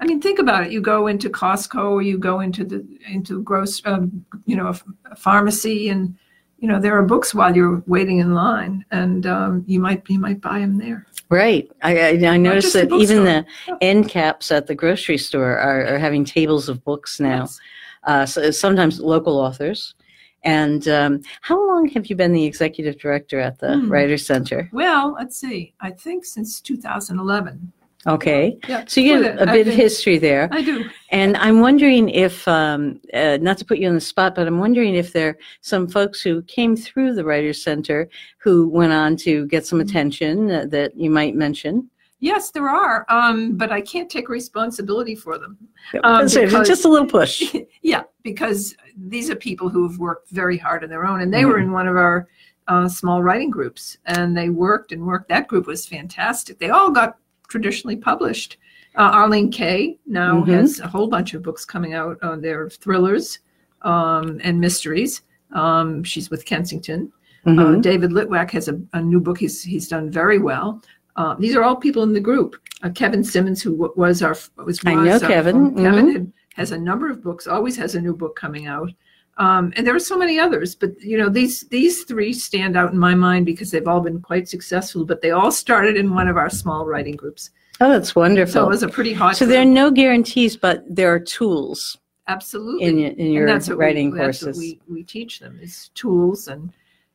I 0.00 0.06
mean, 0.06 0.20
think 0.20 0.38
about 0.38 0.64
it. 0.64 0.72
You 0.72 0.80
go 0.80 1.06
into 1.06 1.30
Costco 1.30 1.92
or 1.92 2.02
you 2.02 2.18
go 2.18 2.40
into 2.40 2.64
the 2.64 2.84
into 3.08 3.42
gross, 3.42 3.80
um, 3.84 4.24
you 4.44 4.56
know, 4.56 4.68
a, 5.10 5.16
pharmacy, 5.16 5.88
and 5.88 6.14
you 6.58 6.68
know 6.68 6.80
there 6.80 6.96
are 6.98 7.02
books 7.02 7.34
while 7.34 7.54
you're 7.56 7.82
waiting 7.86 8.18
in 8.18 8.34
line, 8.34 8.84
and 8.90 9.26
um, 9.26 9.64
you 9.66 9.80
might 9.80 10.02
you 10.08 10.18
might 10.18 10.40
buy 10.40 10.58
them 10.58 10.78
there. 10.78 11.06
Right. 11.30 11.70
I, 11.82 11.98
I, 11.98 12.26
I 12.26 12.36
noticed 12.36 12.74
that 12.74 12.92
even 12.92 13.24
the 13.24 13.46
bookstore. 13.46 13.78
end 13.80 14.08
caps 14.08 14.50
at 14.52 14.66
the 14.66 14.74
grocery 14.74 15.18
store 15.18 15.56
are, 15.58 15.94
are 15.94 15.98
having 15.98 16.24
tables 16.24 16.68
of 16.68 16.84
books 16.84 17.18
now. 17.18 17.42
Yes. 17.42 17.60
Uh, 18.06 18.26
so 18.26 18.50
sometimes 18.50 19.00
local 19.00 19.38
authors. 19.38 19.94
And 20.42 20.86
um, 20.88 21.22
how 21.40 21.56
long 21.66 21.88
have 21.88 22.06
you 22.06 22.16
been 22.16 22.32
the 22.32 22.44
executive 22.44 22.98
director 22.98 23.40
at 23.40 23.58
the 23.58 23.78
Hmm. 23.78 23.90
Writers 23.90 24.26
Center? 24.26 24.68
Well, 24.72 25.14
let's 25.18 25.36
see. 25.38 25.72
I 25.80 25.90
think 25.90 26.24
since 26.26 26.60
2011. 26.60 27.72
Okay. 28.06 28.58
Yeah. 28.68 28.84
So 28.86 29.00
you 29.00 29.22
get 29.22 29.40
a 29.40 29.46
bit 29.46 29.66
of 29.66 29.72
history 29.72 30.18
there. 30.18 30.50
I 30.52 30.60
do. 30.60 30.84
And 31.10 31.38
I'm 31.38 31.60
wondering 31.60 32.10
if, 32.10 32.46
um, 32.46 33.00
uh, 33.14 33.38
not 33.40 33.56
to 33.58 33.64
put 33.64 33.78
you 33.78 33.88
on 33.88 33.94
the 33.94 34.00
spot, 34.02 34.34
but 34.34 34.46
I'm 34.46 34.58
wondering 34.58 34.94
if 34.94 35.14
there 35.14 35.30
are 35.30 35.38
some 35.62 35.88
folks 35.88 36.20
who 36.20 36.42
came 36.42 36.76
through 36.76 37.14
the 37.14 37.24
Writers 37.24 37.62
Center 37.64 38.10
who 38.36 38.68
went 38.68 38.92
on 38.92 39.16
to 39.24 39.46
get 39.46 39.64
some 39.66 39.80
attention 39.80 40.50
uh, 40.50 40.66
that 40.68 40.94
you 40.94 41.08
might 41.08 41.34
mention. 41.34 41.88
Yes, 42.20 42.50
there 42.50 42.68
are, 42.68 43.04
um, 43.08 43.56
but 43.56 43.70
I 43.70 43.80
can't 43.80 44.08
take 44.08 44.28
responsibility 44.28 45.14
for 45.14 45.38
them. 45.38 45.58
Um, 46.02 46.24
because- 46.26 46.66
just 46.68 46.84
a 46.84 46.88
little 46.88 47.06
push. 47.06 47.54
yeah, 47.82 48.04
because 48.22 48.74
these 48.96 49.28
are 49.30 49.36
people 49.36 49.68
who 49.68 49.86
have 49.88 49.98
worked 49.98 50.30
very 50.30 50.56
hard 50.56 50.82
on 50.84 50.90
their 50.90 51.04
own, 51.06 51.20
and 51.20 51.32
they 51.34 51.44
were 51.44 51.58
in 51.58 51.72
one 51.72 51.86
of 51.86 51.96
our 51.96 52.28
uh, 52.68 52.88
small 52.88 53.22
writing 53.22 53.50
groups, 53.50 53.98
and 54.06 54.34
they 54.36 54.48
worked 54.48 54.92
and 54.92 55.04
worked. 55.06 55.28
That 55.28 55.48
group 55.48 55.66
was 55.66 55.86
fantastic. 55.86 56.58
They 56.58 56.70
all 56.70 56.90
got 56.90 57.18
traditionally 57.48 57.96
published. 57.96 58.56
Uh, 58.96 59.10
Arlene 59.12 59.50
Kay 59.50 59.98
now 60.06 60.40
Mhm. 60.42 60.48
has 60.48 60.80
a 60.80 60.86
whole 60.86 61.08
bunch 61.08 61.34
of 61.34 61.42
books 61.42 61.64
coming 61.66 61.92
out. 61.94 62.16
Uh, 62.22 62.36
they're 62.36 62.70
thrillers 62.70 63.40
um, 63.82 64.40
and 64.42 64.58
mysteries. 64.58 65.22
Um, 65.52 66.02
she's 66.04 66.30
with 66.30 66.46
Kensington. 66.46 67.12
Uh, 67.44 67.50
Mhm. 67.50 67.82
David 67.82 68.12
Litwack 68.12 68.50
has 68.52 68.68
a, 68.68 68.80
a 68.94 69.02
new 69.02 69.20
book 69.20 69.38
he's, 69.38 69.62
he's 69.62 69.88
done 69.88 70.10
very 70.10 70.38
well. 70.38 70.80
Uh, 71.16 71.34
these 71.38 71.54
are 71.54 71.62
all 71.62 71.76
people 71.76 72.02
in 72.02 72.12
the 72.12 72.20
group. 72.20 72.56
Uh, 72.82 72.90
Kevin 72.90 73.20
Symmons, 73.22 73.62
who 73.62 73.70
w- 73.72 73.92
was 73.96 74.22
our 74.22 74.36
was, 74.64 74.80
I 74.84 74.94
know 74.94 75.20
Kevin. 75.20 75.74
Kevin 75.76 76.06
Mhm. 76.06 76.12
had, 76.12 76.32
has 76.54 76.72
a 76.72 76.78
number 76.78 77.08
of 77.10 77.22
books. 77.22 77.46
Always 77.46 77.76
has 77.76 77.94
a 77.94 78.00
new 78.00 78.14
book 78.14 78.36
coming 78.36 78.66
out. 78.66 78.90
Um, 79.36 79.72
and 79.76 79.84
there 79.86 79.94
are 79.94 80.00
so 80.00 80.16
many 80.16 80.38
others, 80.38 80.74
but 80.76 81.00
you 81.00 81.18
know 81.18 81.28
these 81.28 81.62
these 81.68 82.04
three 82.04 82.32
stand 82.32 82.76
out 82.76 82.92
in 82.92 82.98
my 82.98 83.14
mind 83.14 83.46
because 83.46 83.70
they've 83.70 83.86
all 83.88 84.00
been 84.00 84.20
quite 84.20 84.48
successful. 84.48 85.04
But 85.04 85.22
they 85.22 85.30
all 85.32 85.50
started 85.50 85.96
in 85.96 86.14
one 86.14 86.28
of 86.28 86.36
our 86.36 86.50
small 86.50 86.86
writing 86.86 87.16
groups, 87.16 87.50
Oh, 87.80 87.88
that's 87.90 88.14
wonderful. 88.14 88.52
so 88.52 88.64
it 88.64 88.68
was 88.68 88.82
a 88.84 88.88
pretty 88.88 89.12
hot. 89.12 89.36
So 89.36 89.46
there 89.46 89.62
are 89.62 89.64
no 89.82 89.90
guarantees, 89.90 90.56
but 90.56 90.84
there 90.88 91.12
are 91.12 91.18
tools 91.18 91.98
absolutely 92.28 92.84
in 92.86 92.98
your, 92.98 93.10
in 93.12 93.32
your 93.32 93.76
writing 93.76 94.10
we, 94.12 94.18
that's 94.18 94.42
courses. 94.42 94.56
what 94.56 94.56
we, 94.56 94.80
we 94.88 95.02
teach 95.02 95.40
them 95.40 95.58
is 95.60 95.90
tools 95.94 96.46
and 96.48 96.72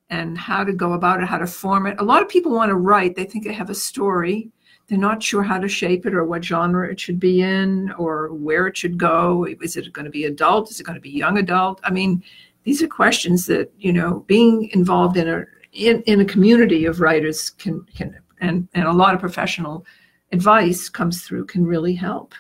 and 0.10 0.38
how 0.38 0.64
to 0.64 0.74
go 0.74 0.94
about 0.94 1.22
it, 1.22 1.28
how 1.28 1.38
to 1.38 1.48
form 1.48 1.86
it. 1.86 2.00
A 2.00 2.04
lot 2.04 2.22
of 2.22 2.30
people 2.30 2.54
want 2.54 2.70
to 2.70 2.76
write. 2.76 3.16
They 3.16 3.26
think 3.26 3.44
they 3.44 3.54
have 3.54 3.70
a 3.70 3.76
story. 3.76 4.50
They're 4.88 4.98
not 4.98 5.22
sure 5.22 5.44
how 5.44 5.60
to 5.60 5.68
shape 5.68 6.06
it 6.08 6.16
or 6.16 6.24
what 6.24 6.44
genre 6.44 6.90
it 6.90 7.00
should 7.00 7.20
be 7.20 7.42
in 7.42 7.92
or 7.92 8.34
where 8.34 8.66
it 8.66 8.76
should 8.76 8.98
go. 8.98 9.46
Is 9.62 9.78
it 9.78 9.94
going 9.94 10.06
to 10.06 10.12
be 10.12 10.26
adult? 10.26 10.72
Is 10.72 10.80
it 10.80 10.86
going 10.86 10.96
to 10.96 11.02
be 11.02 11.12
young 11.12 11.38
adult? 11.38 11.80
I 11.84 11.92
mean, 11.92 12.24
these 12.64 12.82
are 12.82 12.88
questions 12.88 13.46
that 13.48 13.72
you 13.80 13.94
know 13.94 14.24
being 14.28 14.70
involved 14.74 15.18
in 15.18 15.30
a 15.30 15.46
in, 15.74 16.02
in 16.04 16.22
a 16.22 16.26
community 16.26 16.86
of 16.86 17.02
writers 17.02 17.52
can 17.52 17.86
can 17.96 18.20
and 18.42 18.68
and 18.74 18.86
a 18.86 18.94
lot 18.94 19.14
of 19.14 19.20
professional 19.20 19.86
advice 20.32 20.90
comes 20.90 21.24
through 21.24 21.46
can 21.46 21.66
really 21.66 21.94
help. 21.94 22.34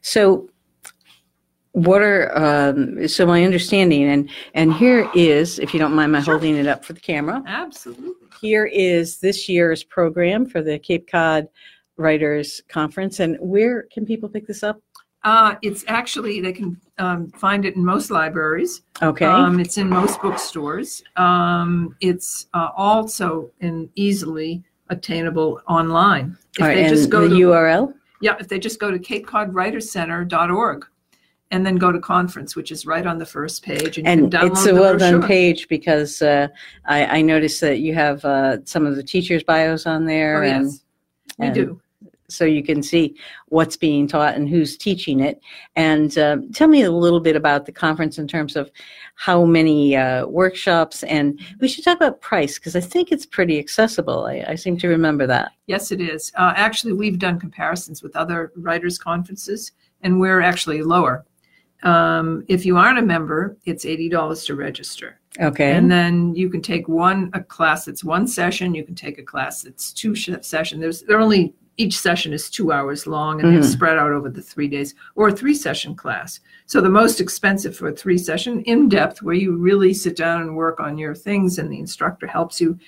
So, 0.00 0.48
what 1.72 2.02
are 2.02 2.30
um, 2.36 3.08
so 3.08 3.24
my 3.26 3.44
understanding 3.44 4.04
and 4.04 4.28
and 4.54 4.72
here 4.74 5.10
is, 5.14 5.58
if 5.58 5.72
you 5.72 5.80
don't 5.80 5.94
mind 5.94 6.12
my 6.12 6.20
Sure. 6.22 6.34
holding 6.34 6.56
it 6.56 6.66
up 6.66 6.84
for 6.84 6.92
the 6.92 7.00
camera. 7.00 7.42
Absolutely. 7.46 8.12
Here 8.40 8.66
is 8.66 9.18
this 9.18 9.48
year's 9.48 9.82
program 9.84 10.46
for 10.46 10.62
the 10.62 10.78
Cape 10.78 11.08
Cod 11.10 11.48
Writers 11.96 12.60
Conference, 12.68 13.20
and 13.20 13.36
where 13.40 13.84
can 13.92 14.04
people 14.04 14.28
pick 14.28 14.46
this 14.46 14.62
up? 14.62 14.80
Uh, 15.24 15.54
it's 15.62 15.84
actually 15.86 16.40
they 16.40 16.52
can 16.52 16.76
um, 16.98 17.30
find 17.30 17.64
it 17.64 17.76
in 17.76 17.84
most 17.84 18.10
libraries. 18.10 18.82
Okay, 19.02 19.24
Um, 19.24 19.60
it's 19.60 19.78
in 19.78 19.88
most 19.88 20.20
bookstores. 20.20 21.02
Um, 21.16 21.94
it's 22.00 22.48
uh, 22.54 22.70
also 22.76 23.50
in 23.60 23.88
easily 23.94 24.64
attainable 24.90 25.60
online. 25.68 26.36
If 26.56 26.62
All 26.62 26.68
right, 26.68 26.74
they 26.74 26.84
and 26.86 26.96
just 26.96 27.08
go 27.08 27.28
the 27.28 27.36
to 27.36 27.40
URL. 27.46 27.94
yeah, 28.20 28.34
if 28.40 28.48
they 28.48 28.58
just 28.58 28.80
go 28.80 28.90
to 28.90 28.98
CapeCodWritersCenter.org 28.98 30.86
and 31.52 31.64
then 31.66 31.76
go 31.76 31.92
to 31.92 32.00
conference, 32.00 32.56
which 32.56 32.72
is 32.72 32.86
right 32.86 33.06
on 33.06 33.18
the 33.18 33.26
first 33.26 33.62
page. 33.62 33.98
And, 33.98 34.08
And 34.08 34.34
it's 34.34 34.64
a 34.66 34.72
the 34.72 34.80
well 34.80 34.96
done 34.96 35.20
brochure. 35.20 35.28
page 35.28 35.68
because 35.68 36.20
uh, 36.22 36.48
I, 36.86 37.18
I 37.18 37.22
noticed 37.22 37.60
that 37.60 37.78
you 37.80 37.94
have 37.94 38.24
uh, 38.24 38.56
some 38.64 38.86
of 38.86 38.96
the 38.96 39.02
teachers' 39.02 39.44
bios 39.44 39.86
on 39.86 40.04
Oh, 40.04 40.06
there. 40.06 40.42
and 40.42 40.64
yes, 40.66 40.80
we 41.38 41.46
and- 41.46 41.54
do. 41.54 41.80
so 42.28 42.46
you 42.46 42.62
can 42.64 42.82
see 42.82 43.14
what's 43.48 43.76
being 43.76 44.08
taught 44.08 44.34
and 44.34 44.48
who's 44.48 44.78
teaching 44.78 45.20
it. 45.20 45.40
And 45.76 46.16
uh, 46.16 46.38
tell 46.54 46.68
me 46.68 46.82
a 46.82 46.90
little 46.90 47.20
bit 47.20 47.36
about 47.36 47.66
the 47.66 47.72
conference 47.72 48.18
in 48.18 48.26
terms 48.26 48.56
of 48.56 48.70
how 49.16 49.44
many 49.44 49.94
uh, 49.94 50.24
workshops, 50.26 51.02
and 51.02 51.38
we 51.60 51.68
should 51.68 51.84
talk 51.84 51.98
about 51.98 52.22
price 52.22 52.58
because 52.58 52.74
I 52.74 52.80
think 52.80 53.12
it's 53.12 53.26
pretty 53.26 53.58
accessible. 53.58 54.24
I, 54.24 54.42
I 54.48 54.54
seem 54.54 54.78
to 54.78 54.88
remember 54.88 55.26
that. 55.26 55.52
Yes, 55.66 55.92
it 55.92 56.00
is. 56.00 56.32
Uh, 56.34 56.54
actually, 56.56 56.94
we've 56.94 57.18
done 57.18 57.38
comparisons 57.38 58.02
with 58.02 58.16
other 58.16 58.52
writers' 58.56 58.98
conferences, 58.98 59.72
and 60.00 60.18
we're 60.18 60.40
actually 60.40 60.82
lower. 60.82 61.26
Um, 61.82 62.44
if 62.48 62.64
you 62.64 62.76
aren't 62.76 62.98
a 62.98 63.02
member, 63.02 63.56
it's 63.64 63.84
eighty 63.84 64.08
dollars 64.08 64.44
to 64.44 64.54
register, 64.54 65.18
Okay. 65.40 65.72
and 65.72 65.90
then 65.90 66.34
you 66.34 66.48
can 66.48 66.62
take 66.62 66.88
one 66.88 67.30
a 67.32 67.42
class 67.42 67.84
that's 67.86 68.04
one 68.04 68.26
session. 68.26 68.74
You 68.74 68.84
can 68.84 68.94
take 68.94 69.18
a 69.18 69.22
class 69.22 69.62
that's 69.62 69.92
two 69.92 70.14
sh- 70.14 70.30
session. 70.42 70.80
There's 70.80 71.02
they're 71.02 71.20
only 71.20 71.54
each 71.78 71.98
session 71.98 72.32
is 72.34 72.50
two 72.50 72.70
hours 72.70 73.06
long, 73.06 73.40
and 73.40 73.50
they're 73.52 73.62
Mhm. 73.62 73.64
spread 73.72 73.96
out 73.98 74.12
over 74.12 74.28
the 74.28 74.42
three 74.42 74.68
days, 74.68 74.94
or 75.16 75.28
a 75.28 75.32
three 75.32 75.54
session 75.54 75.94
class. 75.94 76.38
So 76.66 76.80
the 76.82 76.90
most 76.90 77.18
expensive 77.20 77.74
for 77.74 77.88
a 77.88 77.92
three 77.92 78.18
session, 78.18 78.60
in 78.62 78.88
depth, 78.90 79.22
where 79.22 79.34
you 79.34 79.56
really 79.56 79.94
sit 79.94 80.14
down 80.14 80.42
and 80.42 80.54
work 80.54 80.80
on 80.80 80.98
your 80.98 81.14
things, 81.14 81.58
and 81.58 81.72
the 81.72 81.78
instructor 81.80 82.26
helps 82.26 82.60
you, 82.60 82.78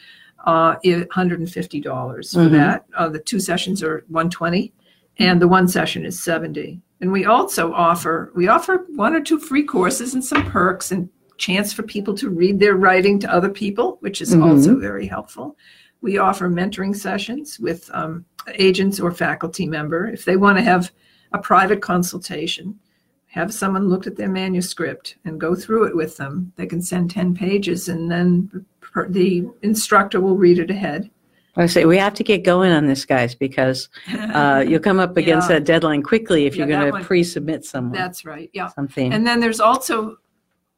uh, 0.47 0.77
$150 0.85 2.33
for 2.35 2.41
Mhm. 2.41 2.51
that. 2.53 2.85
Uh, 2.97 3.09
the 3.09 3.19
two 3.19 3.41
sessions 3.41 3.83
are 3.83 4.05
120 4.09 4.73
and 5.19 5.41
the 5.41 5.49
one 5.49 5.67
session 5.67 6.05
is 6.05 6.23
70. 6.23 6.81
And 7.01 7.13
we 7.13 7.25
also 7.25 7.73
offer, 7.73 8.31
we 8.35 8.49
offer 8.49 8.87
one 8.91 9.15
or 9.15 9.21
two 9.21 9.39
free 9.39 9.65
courses 9.65 10.15
and 10.15 10.25
some 10.25 10.45
perks 10.51 10.93
and 10.93 11.09
chance 11.37 11.73
for 11.73 11.83
people 11.83 12.15
to 12.15 12.31
read 12.31 12.59
their 12.59 12.77
writing 12.77 13.19
to 13.21 13.33
other 13.33 13.49
people, 13.51 13.99
which 14.01 14.23
is 14.23 14.35
Mhm. 14.35 14.45
also 14.45 14.77
very 14.79 15.07
helpful. 15.07 15.57
We 16.01 16.19
offer 16.19 16.49
mentoring 16.49 16.95
sessions 16.95 17.59
with 17.59 17.91
um, 17.93 18.25
agents 18.55 19.01
or 19.01 19.11
faculty 19.11 19.67
member. 19.67 20.07
If 20.07 20.25
they 20.25 20.37
want 20.37 20.59
to 20.59 20.65
have 20.65 20.93
a 21.33 21.39
private 21.39 21.81
consultation, 21.81 22.79
have 23.27 23.53
someone 23.53 23.89
look 23.89 24.07
at 24.07 24.15
their 24.15 24.29
manuscript 24.29 25.17
and 25.25 25.41
go 25.41 25.57
through 25.57 25.85
it 25.85 25.97
with 25.97 26.17
them. 26.17 26.53
They 26.55 26.67
can 26.67 26.81
send 26.81 27.11
10 27.11 27.35
pages 27.35 27.89
and 27.89 28.09
then 28.09 28.65
the 29.09 29.49
instructor 29.63 30.21
will 30.21 30.37
read 30.37 30.61
it 30.61 30.71
ahead. 30.71 31.11
I 31.57 31.67
say 31.67 31.85
we 31.85 31.99
have 31.99 32.15
to 32.15 32.25
get 32.25 32.43
going 32.43 32.73
on 32.73 32.87
this, 32.87 33.05
guys, 33.05 33.35
because 33.35 33.89
uh, 34.13 34.65
you'll 34.69 34.81
come 34.81 34.99
up 34.99 35.17
against 35.17 35.49
Yeah. 35.49 35.57
that 35.59 35.65
deadline 35.65 36.03
quickly 36.03 36.47
if 36.47 36.55
Yeah, 36.57 36.67
you're 36.67 36.77
that 36.77 36.81
going 36.81 36.93
one- 36.93 37.01
to 37.03 37.07
pre-submit 37.07 37.65
someone 37.65 37.93
That's 37.93 38.25
right. 38.25 38.51
Yeah. 38.53 38.69
something. 38.69 39.13
And 39.13 39.27
then 39.27 39.39
there's 39.41 39.61
also 39.61 40.17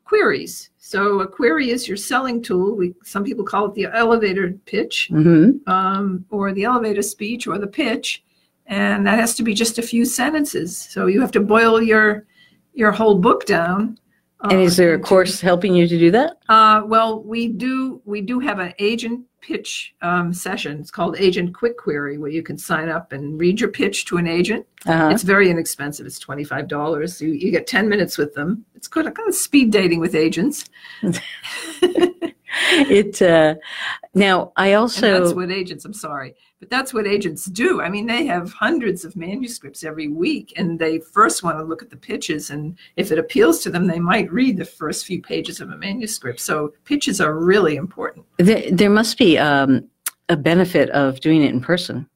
queries. 0.04 0.70
So 0.78 1.20
a 1.20 1.26
query 1.26 1.70
is 1.70 1.88
your 1.88 1.96
selling 1.96 2.42
tool. 2.42 2.76
We 2.76 2.94
some 3.04 3.24
people 3.24 3.44
call 3.44 3.66
it 3.66 3.74
the 3.74 3.86
elevator 3.86 4.52
pitch, 4.66 5.08
hmm 5.10 5.52
um, 5.66 6.24
or 6.30 6.52
the 6.52 6.64
elevator 6.64 7.02
speech, 7.02 7.46
or 7.48 7.58
the 7.58 7.66
pitch, 7.66 8.22
and 8.66 9.04
that 9.06 9.18
has 9.18 9.34
to 9.36 9.42
be 9.42 9.52
just 9.54 9.78
a 9.78 9.82
few 9.82 10.04
sentences. 10.04 10.76
So 10.76 11.06
you 11.06 11.20
have 11.20 11.32
to 11.32 11.40
boil 11.40 11.82
your 11.82 12.24
your 12.74 12.92
whole 12.92 13.16
book 13.18 13.46
down. 13.46 13.98
And 14.42 14.60
uh, 14.60 14.64
is 14.64 14.76
there 14.76 14.94
a 14.94 14.98
course 14.98 15.40
helping 15.40 15.74
you 15.74 15.88
to 15.88 15.98
do 15.98 16.10
that? 16.10 16.38
Uh, 16.48 16.82
well, 16.84 17.22
we 17.22 17.48
do 17.48 18.02
we 18.04 18.20
do 18.20 18.38
have 18.38 18.58
an 18.58 18.74
agent 18.78 19.24
pitch 19.40 19.94
um, 20.02 20.32
session. 20.32 20.80
It's 20.80 20.90
called 20.90 21.16
Agent 21.18 21.54
Quick 21.54 21.78
Query, 21.78 22.18
where 22.18 22.30
you 22.30 22.42
can 22.42 22.58
sign 22.58 22.88
up 22.88 23.12
and 23.12 23.40
read 23.40 23.60
your 23.60 23.70
pitch 23.70 24.04
to 24.06 24.16
an 24.16 24.26
agent. 24.26 24.66
Uh-huh. 24.84 25.08
It's 25.12 25.22
very 25.22 25.48
inexpensive. 25.48 26.04
It's 26.06 26.18
twenty 26.18 26.44
five 26.44 26.68
dollars. 26.68 27.20
You, 27.20 27.30
you 27.30 27.50
get 27.50 27.66
ten 27.66 27.88
minutes 27.88 28.18
with 28.18 28.34
them. 28.34 28.64
It's 28.74 28.88
good. 28.88 29.04
Kind 29.14 29.28
of 29.28 29.34
speed 29.34 29.70
dating 29.70 30.00
with 30.00 30.14
agents. 30.14 30.66
it 32.72 33.22
uh, 33.22 33.54
now 34.14 34.52
I 34.56 34.72
And 34.74 34.90
that's 34.90 35.32
with 35.32 35.50
agents. 35.50 35.84
I'm 35.84 35.94
sorry, 35.94 36.34
but 36.58 36.70
that's 36.70 36.94
what 36.94 37.06
agents 37.06 37.44
do. 37.46 37.82
I 37.82 37.88
mean, 37.88 38.06
they 38.06 38.24
have 38.26 38.52
hundreds 38.52 39.04
of 39.04 39.14
manuscripts 39.14 39.84
every 39.84 40.08
week, 40.08 40.54
and 40.56 40.78
they 40.78 40.98
first 40.98 41.42
want 41.42 41.58
to 41.58 41.64
look 41.64 41.82
at 41.82 41.90
the 41.90 41.96
pitches, 41.96 42.50
and 42.50 42.76
if 42.96 43.12
it 43.12 43.18
appeals 43.18 43.62
to 43.62 43.70
them, 43.70 43.86
they 43.86 43.98
might 43.98 44.32
read 44.32 44.56
the 44.56 44.64
first 44.64 45.04
few 45.04 45.20
pages 45.20 45.60
of 45.60 45.70
a 45.70 45.76
manuscript. 45.76 46.40
So 46.40 46.72
pitches 46.84 47.20
are 47.20 47.34
really 47.34 47.76
important. 47.76 48.24
there, 48.38 48.70
there 48.70 48.90
must 48.90 49.18
be 49.18 49.38
um, 49.38 49.88
a 50.28 50.36
benefit 50.36 50.88
of 50.90 51.20
doing 51.20 51.42
it 51.42 51.50
in 51.50 51.60
person 51.60 52.08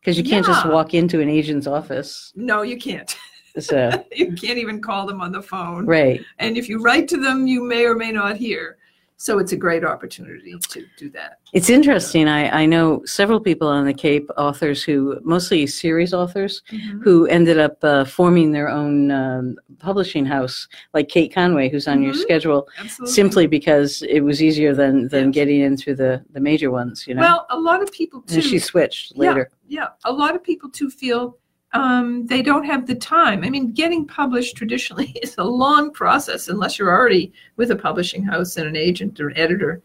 because 0.00 0.18
you 0.18 0.24
can't 0.24 0.44
just 0.44 0.66
walk 0.66 0.94
into 0.94 1.20
an 1.20 1.28
agent's 1.28 1.68
office. 1.68 2.32
No, 2.34 2.62
you 2.62 2.76
can't. 2.76 3.16
So 3.60 4.04
you 4.12 4.32
can't 4.32 4.58
even 4.58 4.80
call 4.80 5.06
them 5.06 5.20
on 5.20 5.30
the 5.30 5.42
phone. 5.42 5.86
right. 5.86 6.20
And 6.38 6.56
if 6.56 6.68
you 6.68 6.80
write 6.80 7.06
to 7.08 7.16
them, 7.18 7.46
you 7.46 7.62
may 7.62 7.84
or 7.84 7.94
may 7.94 8.10
not 8.10 8.36
hear. 8.36 8.78
So 9.16 9.38
it's 9.38 9.52
a 9.52 9.56
great 9.56 9.84
opportunity 9.84 10.56
to 10.70 10.84
do 10.96 11.08
that. 11.10 11.38
It's 11.52 11.70
interesting. 11.70 12.26
I, 12.26 12.62
I 12.62 12.66
know 12.66 13.02
several 13.04 13.38
people 13.38 13.68
on 13.68 13.84
the 13.86 13.94
Cape, 13.94 14.28
authors 14.36 14.82
who, 14.82 15.20
mostly 15.22 15.64
series 15.68 16.12
authors, 16.12 16.62
who 17.02 17.26
ended 17.26 17.58
up 17.60 17.76
uh, 17.84 18.04
forming 18.04 18.50
their 18.50 18.68
own 18.68 19.12
um, 19.12 19.56
publishing 19.78 20.24
house, 20.24 20.66
like 20.92 21.08
Kate 21.08 21.32
Conway, 21.32 21.68
who's 21.68 21.86
on 21.86 22.02
your 22.02 22.14
Mhm. 22.14 22.22
schedule, 22.22 22.68
Absolutely. 22.80 23.12
simply 23.14 23.46
because 23.46 24.02
it 24.08 24.20
was 24.22 24.42
easier 24.42 24.74
than, 24.74 25.06
than 25.08 25.26
Yes. 25.26 25.34
getting 25.34 25.60
into 25.60 25.94
the, 25.94 26.24
the 26.32 26.40
major 26.40 26.70
ones, 26.72 27.06
you 27.06 27.14
know? 27.14 27.20
Well, 27.22 27.46
a 27.50 27.58
lot 27.60 27.80
of 27.80 27.92
people 27.92 28.22
too. 28.22 28.34
and 28.36 28.44
she 28.44 28.58
switched 28.58 29.12
Yeah. 29.14 29.28
later. 29.28 29.50
yeah, 29.68 29.88
a 30.04 30.12
lot 30.12 30.34
of 30.34 30.42
people 30.42 30.68
too 30.68 30.90
feel 30.90 31.38
um, 31.72 32.26
they 32.26 32.42
don't 32.42 32.64
have 32.64 32.86
the 32.86 32.94
time. 32.94 33.44
I 33.44 33.50
mean, 33.50 33.72
getting 33.72 34.06
published 34.06 34.56
traditionally 34.56 35.06
is 35.22 35.34
a 35.38 35.44
long 35.44 35.92
process 35.92 36.48
unless 36.48 36.78
you're 36.78 36.90
already 36.90 37.32
with 37.56 37.70
a 37.70 37.76
publishing 37.76 38.22
house 38.22 38.56
and 38.56 38.66
an 38.66 38.76
agent 38.76 39.20
or 39.20 39.32
editor, 39.36 39.80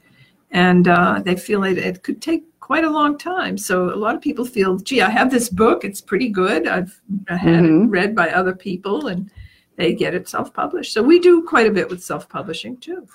and 0.51 0.87
uh, 0.87 1.21
they 1.23 1.35
feel 1.35 1.63
it, 1.63 1.77
it 1.77 2.03
could 2.03 2.21
take 2.21 2.43
quite 2.59 2.83
a 2.83 2.89
long 2.89 3.17
time. 3.17 3.57
So 3.57 3.93
a 3.93 3.95
lot 3.95 4.15
of 4.15 4.21
people 4.21 4.43
feel, 4.43 4.77
gee, 4.77 5.01
I 5.01 5.09
have 5.09 5.31
this 5.31 5.49
book; 5.49 5.85
it's 5.85 6.01
pretty 6.01 6.29
good. 6.29 6.67
I've 6.67 6.99
had 7.27 7.39
Mhm. 7.63 7.85
it 7.85 7.89
read 7.89 8.15
by 8.15 8.29
other 8.29 8.53
people, 8.53 9.07
and 9.07 9.31
they 9.77 9.93
get 9.93 10.13
it 10.13 10.27
self-published. 10.27 10.91
So 10.91 11.01
we 11.01 11.19
do 11.19 11.43
quite 11.43 11.67
a 11.67 11.71
bit 11.71 11.89
with 11.89 12.03
self-publishing 12.03 12.77
too. 12.77 13.07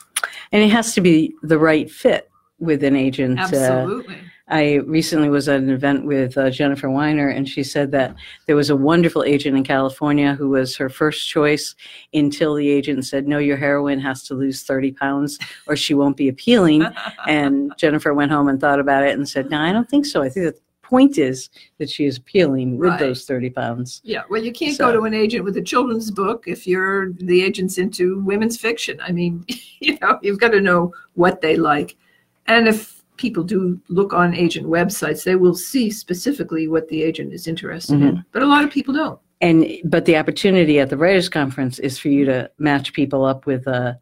And 0.53 0.63
it 0.63 0.71
has 0.71 0.95
to 0.95 1.01
be 1.01 1.35
the 1.43 1.59
right 1.59 1.91
fit 1.91 2.31
with 2.59 2.85
an 2.85 2.97
agent. 2.97 3.38
Uh, 3.38 3.43
Absolutely. 3.43 4.19
I 4.49 4.75
recently 4.87 5.31
was 5.31 5.49
at 5.49 5.61
an 5.61 5.71
event 5.71 6.05
with 6.05 6.37
uh, 6.37 6.51
Jennifer 6.51 6.91
Weiner, 6.91 7.29
and 7.29 7.49
she 7.49 7.62
said 7.62 7.91
that 7.93 8.15
there 8.47 8.57
was 8.57 8.69
a 8.71 8.77
wonderful 8.77 9.25
agent 9.25 9.57
in 9.57 9.65
California 9.65 10.35
who 10.35 10.51
was 10.51 10.77
her 10.77 10.91
first 10.91 11.27
choice 11.29 11.75
until 12.12 12.55
the 12.55 12.69
agent 12.69 13.07
said, 13.07 13.27
No, 13.27 13.38
your 13.38 13.57
heroine 13.57 14.01
has 14.01 14.25
to 14.25 14.35
lose 14.35 14.62
30 14.62 14.93
pounds 14.93 15.38
or 15.67 15.77
she 15.77 15.95
won't 15.95 16.17
be 16.19 16.29
appealing. 16.29 16.85
and 17.27 17.73
Jennifer 17.79 18.12
went 18.12 18.31
home 18.33 18.49
and 18.49 18.61
thought 18.61 18.81
about 18.81 19.05
it 19.05 19.17
and 19.17 19.27
said, 19.29 19.49
No, 19.49 19.59
I 19.59 19.73
don't 19.73 19.88
think 19.88 20.05
so. 20.05 20.23
I 20.23 20.29
think 20.29 20.55
the 20.55 20.61
point 20.83 21.17
is 21.17 21.49
that 21.79 21.88
she 21.88 22.05
is 22.05 22.19
appealing 22.19 22.77
with 22.77 22.91
Right. 22.91 22.99
those 22.99 23.25
30 23.25 23.49
pounds. 23.51 24.03
Yeah, 24.05 24.23
well, 24.29 24.43
you 24.45 24.53
can't 24.53 24.77
So- 24.77 24.87
go 24.88 24.93
to 24.93 25.05
an 25.07 25.15
agent 25.15 25.45
with 25.45 25.57
a 25.57 25.62
children's 25.62 26.11
book 26.11 26.45
if 26.47 26.67
you're 26.67 27.12
the 27.12 27.43
agent's 27.43 27.79
into 27.79 28.21
women's 28.21 28.59
fiction. 28.59 29.01
I 29.03 29.12
mean, 29.12 29.47
you 29.81 29.97
know, 30.03 30.19
you've 30.21 30.41
got 30.41 30.51
to 30.51 30.61
know 30.61 30.93
what 31.15 31.41
they 31.41 31.57
like. 31.57 31.97
And 32.46 32.68
if 32.68 33.02
people 33.16 33.44
do 33.44 33.81
look 33.88 34.12
on 34.12 34.35
agent 34.35 34.66
websites, 34.66 35.24
they 35.24 35.37
will 35.37 35.55
see 35.55 35.90
specifically 35.90 36.66
what 36.68 36.88
the 36.88 37.02
agent 37.02 37.33
is 37.33 37.46
interested 37.46 38.00
in. 38.02 38.24
But 38.33 38.42
a 38.42 38.46
lot 38.46 38.64
of 38.64 38.70
people 38.70 38.94
don't. 38.94 39.18
And 39.40 39.66
but 39.85 40.05
the 40.05 40.16
opportunity 40.16 40.78
at 40.78 40.88
the 40.90 40.96
writers 40.96 41.28
conference 41.28 41.78
is 41.78 41.98
for 41.98 42.09
you 42.09 42.24
to 42.26 42.50
match 42.59 42.92
people 42.92 43.24
up 43.24 43.44
with 43.46 43.66
uh, 43.66 43.94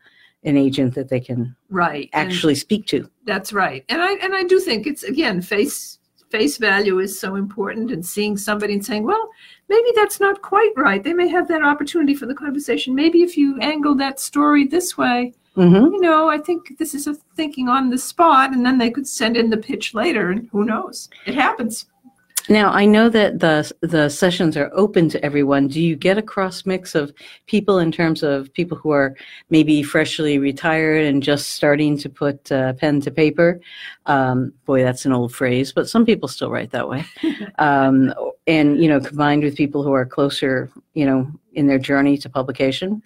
an 0.45 0.57
agent 0.57 0.95
that 0.95 1.09
they 1.09 1.21
can 1.21 1.55
Right. 1.71 2.09
and 2.13 2.29
actually 2.31 2.55
speak 2.55 2.87
to. 2.89 3.11
that's 3.25 3.53
right. 3.53 3.85
And 3.89 4.01
I 4.03 4.13
and 4.15 4.35
I 4.35 4.43
do 4.45 4.61
think 4.61 4.87
it's 4.87 5.03
again 5.03 5.41
face 5.43 5.99
face 6.31 6.59
value 6.59 7.01
is 7.01 7.19
so 7.19 7.35
important 7.35 7.91
and 7.91 8.07
seeing 8.07 8.37
somebody 8.37 8.75
and 8.75 8.85
saying, 8.87 9.03
well, 9.03 9.29
maybe 9.69 9.89
that's 9.97 10.21
not 10.21 10.43
quite 10.43 10.71
right. 10.77 11.03
They 11.03 11.13
may 11.13 11.27
have 11.29 11.49
that 11.49 11.63
opportunity 11.65 12.15
for 12.15 12.27
the 12.27 12.35
conversation. 12.35 12.95
Maybe 12.95 13.23
if 13.23 13.37
you 13.37 13.59
angle 13.61 13.97
that 13.97 14.21
story 14.21 14.65
this 14.67 14.97
way, 14.97 15.35
hmm 15.55 15.75
you 15.75 16.01
know, 16.01 16.29
I 16.29 16.39
think 16.39 16.79
this 16.79 16.95
is 16.95 17.07
a 17.07 17.15
thinking 17.37 17.69
on 17.69 17.91
the 17.91 17.99
spot, 17.99 18.53
and 18.53 18.65
then 18.65 18.79
they 18.79 18.91
could 18.91 19.07
send 19.07 19.37
in 19.37 19.51
the 19.51 19.57
pitch 19.57 19.95
later, 19.95 20.31
and 20.31 20.49
who 20.53 20.65
knows? 20.65 21.09
It 21.27 21.35
happens. 21.35 21.87
Now 22.49 22.73
I 22.73 22.85
know 22.85 23.09
that 23.11 23.39
the 23.39 23.71
the 23.81 24.09
sessions 24.09 24.57
are 24.57 24.71
open 24.73 25.09
to 25.11 25.25
everyone. 25.25 25.69
Do 25.69 25.81
you 25.81 25.95
get 25.95 26.19
a 26.19 26.23
cross 26.23 26.67
mix 26.67 26.97
of 26.97 27.13
people 27.47 27.79
in 27.79 27.93
terms 27.93 28.25
of 28.25 28.53
people 28.55 28.77
who 28.77 28.91
are 28.91 29.15
maybe 29.51 29.85
freshly 29.85 30.39
retired 30.39 31.05
and 31.05 31.23
just 31.23 31.51
starting 31.51 31.97
to 31.99 32.09
put 32.09 32.51
uh, 32.51 32.73
pen 32.73 33.01
to 33.03 33.11
paper? 33.13 33.61
Um, 34.07 34.53
boy, 34.65 34.83
that's 34.83 35.07
an 35.07 35.13
old 35.13 35.33
phrase, 35.33 35.73
but 35.73 35.89
some 35.89 36.05
people 36.05 36.29
still 36.29 36.51
write 36.51 36.73
that 36.73 36.89
way. 36.89 37.05
Um, 37.59 38.15
and 38.47 38.83
you 38.83 38.89
know, 38.89 39.01
combined 39.01 39.43
with 39.43 39.55
people 39.55 39.83
who 39.83 39.93
are 39.93 40.07
closer, 40.07 40.71
you 40.95 41.05
know, 41.05 41.31
in 41.53 41.67
their 41.67 41.79
journey 41.79 42.17
to 42.17 42.29
publication. 42.31 43.03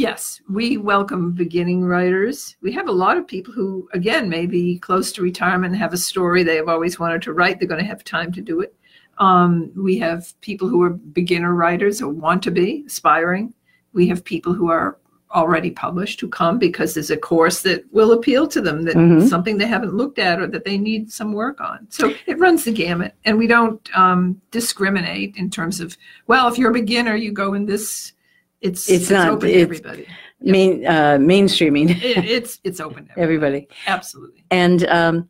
Yes, 0.00 0.40
we 0.48 0.76
welcome 0.76 1.32
beginning 1.32 1.84
writers. 1.84 2.56
We 2.62 2.72
have 2.72 2.88
a 2.88 2.92
lot 2.92 3.16
of 3.16 3.26
people 3.26 3.52
who, 3.52 3.88
again, 3.92 4.28
may 4.28 4.46
be 4.46 4.78
close 4.78 5.10
to 5.12 5.22
retirement, 5.22 5.76
have 5.76 5.92
a 5.92 5.96
story 5.98 6.42
they 6.42 6.56
have 6.56 6.68
always 6.68 6.98
wanted 6.98 7.22
to 7.22 7.32
write. 7.32 7.58
They're 7.58 7.68
going 7.68 7.80
to 7.82 7.86
have 7.86 8.04
time 8.04 8.32
to 8.32 8.40
do 8.40 8.60
it. 8.60 8.74
Um, 9.18 9.70
we 9.76 9.98
have 9.98 10.32
people 10.40 10.68
who 10.68 10.80
are 10.82 10.90
beginner 10.90 11.54
writers 11.54 12.00
or 12.00 12.08
want 12.08 12.42
to 12.44 12.50
be, 12.50 12.84
aspiring. 12.86 13.52
we 13.92 14.06
have 14.06 14.24
people 14.24 14.52
who 14.54 14.70
are 14.70 14.98
already 15.34 15.72
published 15.72 16.20
who 16.20 16.28
come 16.28 16.60
because 16.60 16.94
there's 16.94 17.10
a 17.10 17.16
course 17.16 17.62
that 17.62 17.82
will 17.92 18.12
appeal 18.12 18.46
to 18.46 18.60
them 18.60 18.82
that 18.82 18.94
Mhm. 18.94 19.28
something 19.28 19.58
they 19.58 19.66
haven't 19.66 19.94
looked 19.94 20.20
at 20.20 20.38
or 20.40 20.46
that 20.46 20.64
they 20.64 20.78
need 20.78 21.10
some 21.10 21.32
work 21.32 21.60
on 21.60 21.86
so 21.90 22.14
it 22.26 22.38
runs 22.38 22.62
the 22.64 22.70
gamut 22.72 23.14
and 23.24 23.36
we 23.36 23.48
don't 23.48 23.80
um, 23.98 24.40
discriminate 24.52 25.34
in 25.36 25.50
terms 25.50 25.80
of 25.80 25.96
well 26.28 26.46
if 26.46 26.56
you're 26.56 26.70
a 26.70 26.74
beginner 26.74 27.16
you 27.16 27.32
go 27.32 27.54
in 27.54 27.66
this 27.66 28.12
it's 28.60 28.88
It's 28.90 29.10
not- 29.10 29.28
open 29.28 29.48
to 29.48 29.54
it's- 29.54 29.62
everybody 29.62 30.06
Main, 30.42 30.86
uh, 30.86 31.18
mainstreaming 31.20 31.90
it, 31.90 32.24
it's 32.24 32.60
it's 32.64 32.80
open 32.80 33.06
to 33.06 33.12
everybody, 33.18 33.56
everybody. 33.56 33.68
absolutely 33.86 34.42
And 34.50 34.86
um, 34.88 35.28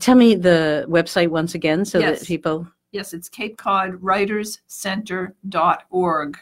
tell 0.00 0.16
me 0.16 0.34
the 0.34 0.84
website 0.88 1.28
once 1.28 1.54
again 1.54 1.84
so 1.84 1.98
Yes. 2.00 2.18
that 2.20 2.26
people, 2.26 2.66
yes 2.90 3.12
it's 3.12 3.28
cape 3.28 3.56
cod 3.56 4.02
writers 4.02 4.60
center.org 4.66 6.38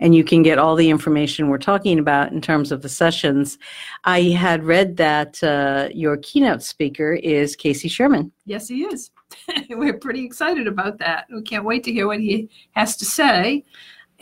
and 0.00 0.14
you 0.14 0.22
can 0.24 0.42
get 0.42 0.58
all 0.58 0.74
the 0.76 0.90
information 0.90 1.48
we're 1.48 1.56
talking 1.58 1.98
about 1.98 2.30
in 2.32 2.42
terms 2.42 2.72
of 2.72 2.82
the 2.82 2.90
sessions. 2.90 3.56
I 4.04 4.20
had 4.24 4.64
read 4.64 4.98
that 4.98 5.42
uh, 5.42 5.88
your 5.94 6.18
keynote 6.18 6.62
speaker 6.62 7.14
is 7.14 7.56
Casey 7.56 7.88
Sherman. 7.88 8.30
Yes, 8.44 8.68
he 8.68 8.82
is. 8.84 9.10
We're 9.70 9.96
pretty 9.98 10.26
excited 10.26 10.66
about 10.66 10.98
that. 10.98 11.24
We 11.34 11.40
can't 11.40 11.64
wait 11.64 11.84
to 11.84 11.92
hear 11.92 12.06
what 12.06 12.20
he 12.20 12.50
has 12.72 12.98
to 12.98 13.06
say. 13.06 13.64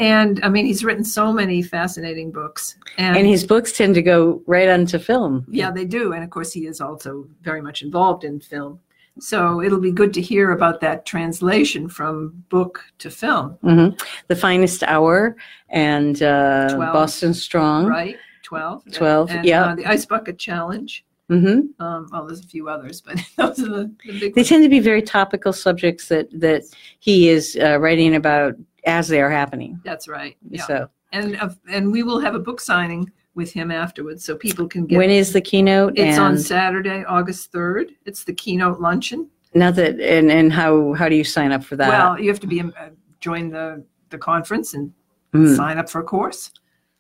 And 0.01 0.41
I 0.43 0.49
mean, 0.49 0.65
he's 0.67 0.83
written 0.83 1.05
so 1.05 1.33
many 1.33 1.63
fascinating 1.63 2.33
books. 2.33 2.77
And, 2.99 3.17
And 3.19 3.27
his 3.27 3.45
books 3.47 3.71
tend 3.73 3.95
to 3.97 4.03
go 4.03 4.43
right 4.47 4.69
onto 4.69 4.99
film. 4.99 5.45
yeah, 5.49 5.71
they 5.71 5.85
do. 5.85 6.13
And 6.15 6.25
of 6.25 6.31
course, 6.31 6.53
he 6.53 6.67
is 6.67 6.81
also 6.81 7.29
very 7.43 7.61
much 7.61 7.83
involved 7.83 8.25
in 8.25 8.41
film. 8.41 8.81
So 9.19 9.61
it'll 9.61 9.81
be 9.81 9.93
good 9.93 10.15
to 10.15 10.21
hear 10.23 10.53
about 10.53 10.81
that 10.81 11.05
translation 11.05 11.89
from 11.89 12.43
book 12.49 12.83
to 13.01 13.11
film, 13.11 13.51
hmm 13.63 13.89
The 14.29 14.37
Finest 14.37 14.83
Hour 14.85 15.37
and 15.69 16.23
uh, 16.23 16.75
Twelve. 16.75 16.93
Boston 16.95 17.35
Strong. 17.35 17.87
right? 17.87 18.17
12. 18.43 18.83
12, 18.93 19.31
And, 19.31 19.45
yeah. 19.45 19.65
uh, 19.67 19.75
the 19.75 19.87
Ice 19.87 20.07
Bucket 20.07 20.39
Challenge. 20.39 21.05
Mm-hmm. 21.31 21.83
Um, 21.83 22.09
well, 22.11 22.27
there's 22.27 22.41
a 22.41 22.49
few 22.49 22.69
others, 22.69 23.01
but 23.01 23.17
those 23.37 23.61
are 23.61 23.69
the, 23.69 23.95
the 24.07 24.19
big 24.19 24.35
They 24.35 24.41
ones. 24.41 24.49
tend 24.49 24.63
to 24.65 24.69
be 24.69 24.81
very 24.81 25.03
topical 25.03 25.53
subjects 25.53 26.09
that, 26.09 26.27
that 26.41 26.63
he 27.01 27.29
is 27.29 27.57
uh, 27.63 27.79
writing 27.79 28.15
about 28.17 28.55
as 28.87 29.09
they 29.09 29.21
are 29.21 29.31
happening. 29.31 29.81
That's 29.85 30.09
right. 30.09 30.37
Yeah. 30.49 30.67
So 30.67 30.89
And, 31.13 31.37
uh, 31.37 31.51
and 31.69 31.91
we 31.93 32.03
will 32.03 32.21
have 32.21 32.35
a 32.35 32.39
book 32.39 32.61
signing 32.61 33.11
with 33.35 33.53
him 33.53 33.71
afterwards 33.71 34.25
so 34.25 34.37
people 34.37 34.67
can 34.69 34.87
get 34.87 34.99
when 34.99 35.11
is 35.11 35.33
the 35.33 35.41
keynote? 35.41 35.95
It's 35.97 36.19
on 36.19 36.37
Saturday, 36.39 37.05
August 37.05 37.53
3rd. 37.53 37.91
It's 38.05 38.25
the 38.25 38.33
keynote 38.35 38.81
luncheon. 38.81 39.29
not 39.55 39.75
that 39.77 39.99
and, 40.01 40.31
and 40.31 40.53
how 40.53 40.93
how 40.95 41.09
do 41.09 41.15
you 41.17 41.25
sign 41.25 41.53
up 41.53 41.65
for 41.65 41.77
that? 41.77 41.89
Well, 41.89 42.21
you 42.21 42.29
have 42.31 42.41
to 42.41 42.47
be 42.47 42.61
uh, 42.61 42.91
join 43.21 43.51
the 43.51 43.85
the 44.11 44.19
conference 44.19 44.75
and 44.75 44.93
Hmm, 45.33 45.55
sign 45.55 45.79
up 45.79 45.89
for 45.89 46.01
a 46.01 46.05
course. 46.05 46.51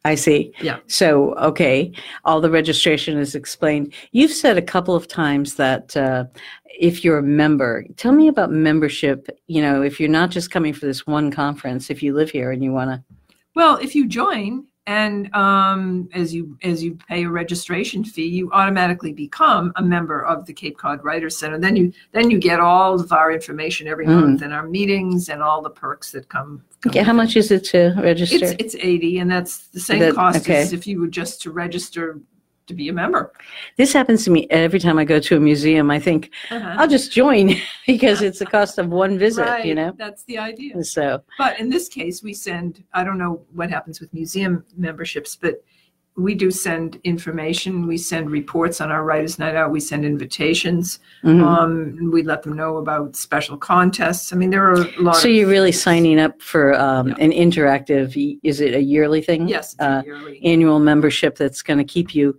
I 0.04 0.14
see. 0.14 0.52
Yeah. 0.62 0.78
So 0.86 1.34
okay, 1.34 1.92
all 2.24 2.40
the 2.40 2.50
registration 2.50 3.18
is 3.18 3.34
explained. 3.34 3.92
You've 4.12 4.32
said 4.32 4.56
a 4.56 4.62
couple 4.62 4.94
of 4.94 5.08
times 5.08 5.56
that 5.56 5.94
uh, 5.96 6.24
if 6.64 7.04
you're 7.04 7.18
a 7.18 7.22
member, 7.22 7.84
tell 7.96 8.12
me 8.12 8.28
about 8.28 8.50
membership. 8.50 9.28
You 9.46 9.60
know, 9.60 9.82
if 9.82 10.00
you're 10.00 10.08
not 10.08 10.30
just 10.30 10.50
coming 10.50 10.72
for 10.72 10.86
this 10.86 11.06
one 11.06 11.30
conference, 11.30 11.90
if 11.90 12.02
you 12.02 12.14
live 12.14 12.30
here 12.30 12.50
and 12.50 12.64
you 12.64 12.72
want 12.72 12.90
to. 12.90 13.04
Well, 13.54 13.76
if 13.76 13.94
you 13.94 14.08
join 14.08 14.64
and 14.90 15.33
um, 15.37 16.09
as 16.14 16.35
you 16.35 16.59
as 16.64 16.83
you 16.83 16.98
pay 17.09 17.24
a 17.24 17.31
registration 17.31 18.03
fee, 18.03 18.26
you 18.26 18.50
automatically 18.53 19.12
become 19.12 19.72
a 19.76 19.83
member 19.83 20.24
of 20.24 20.46
the 20.46 20.53
Cape 20.53 20.76
Cod 20.76 21.05
Writers 21.05 21.37
Center. 21.38 21.59
Then 21.59 21.76
you 21.76 21.92
then 22.11 22.29
you 22.31 22.38
get 22.38 22.59
all 22.59 22.94
of 23.00 23.12
our 23.12 23.31
information 23.33 23.87
every 23.87 24.07
Mm. 24.07 24.20
month 24.20 24.42
and 24.42 24.53
our 24.53 24.66
meetings 24.66 25.29
and 25.29 25.42
all 25.42 25.62
the 25.62 25.70
perks 25.70 26.11
that 26.11 26.29
come. 26.29 26.62
come 26.81 26.90
Okay, 26.90 27.03
how 27.05 27.12
much 27.12 27.37
is 27.37 27.50
it 27.53 27.62
to 27.66 27.94
register? 28.03 28.37
It's 28.46 28.55
it's 28.64 28.76
eighty, 28.81 29.18
and 29.20 29.31
that's 29.31 29.68
the 29.68 29.81
same 29.81 30.00
That- 30.00 30.14
cost 30.14 30.40
okay. 30.40 30.61
as 30.62 30.72
if 30.72 30.87
you 30.88 31.00
were 31.00 31.12
just 31.20 31.40
to 31.42 31.53
register 31.53 32.18
to 32.70 32.74
be 32.74 32.88
a 32.88 32.92
member. 32.92 33.33
this 33.76 33.92
happens 33.92 34.24
to 34.24 34.30
me 34.30 34.46
every 34.50 34.78
time 34.78 34.96
I 34.98 35.04
go 35.04 35.18
to 35.20 35.37
a 35.37 35.40
museum. 35.40 35.90
I 35.90 35.98
think 35.98 36.30
Uh-huh. 36.50 36.76
I'll 36.78 36.88
just 36.88 37.12
join 37.12 37.54
because 37.87 38.22
it's 38.22 38.38
the 38.38 38.46
cost 38.59 38.78
of 38.78 38.88
one 38.88 39.18
visit. 39.18 39.42
right, 39.42 39.64
You 39.64 39.74
know, 39.74 39.92
that's 39.98 40.22
the 40.24 40.38
idea. 40.38 40.83
so 40.85 41.22
But 41.37 41.59
in 41.61 41.68
this 41.68 41.88
case, 41.88 42.22
we 42.22 42.33
send, 42.33 42.83
I 42.94 43.04
don't 43.04 43.18
know 43.18 43.42
what 43.52 43.68
happens 43.70 44.00
with 44.00 44.12
museum 44.14 44.64
memberships, 44.76 45.37
but 45.37 45.62
we 46.20 46.35
do 46.35 46.50
send 46.50 47.00
information. 47.04 47.87
We 47.87 47.96
send 47.96 48.30
reports 48.30 48.80
on 48.80 48.90
our 48.90 49.04
Writers 49.04 49.38
Night 49.38 49.56
Out. 49.56 49.70
We 49.70 49.80
send 49.80 50.04
invitations. 50.04 50.98
mhm. 51.24 51.42
Um, 51.42 52.11
we 52.12 52.22
let 52.22 52.42
them 52.42 52.54
know 52.54 52.76
about 52.76 53.16
special 53.16 53.56
contests. 53.56 54.33
I 54.33 54.37
mean, 54.37 54.50
there 54.50 54.64
are 54.70 54.74
a 54.83 55.00
lot 55.00 55.16
so 55.16 55.28
you're 55.28 55.48
really 55.48 55.72
signing 55.72 56.18
up 56.20 56.40
for 56.42 56.74
um, 56.78 57.09
Yeah. 57.09 57.14
an 57.20 57.30
interactive. 57.33 58.38
Is 58.42 58.61
it 58.61 58.74
a 58.74 58.83
yearly 58.83 59.20
thing? 59.22 59.48
Yes, 59.48 59.72
it's 59.74 59.83
Uh, 59.83 60.02
yearly. 60.04 60.40
annual 60.44 60.78
membership 60.80 61.37
that's 61.37 61.62
going 61.62 61.78
to 61.78 61.85
keep 61.85 62.14
you 62.14 62.38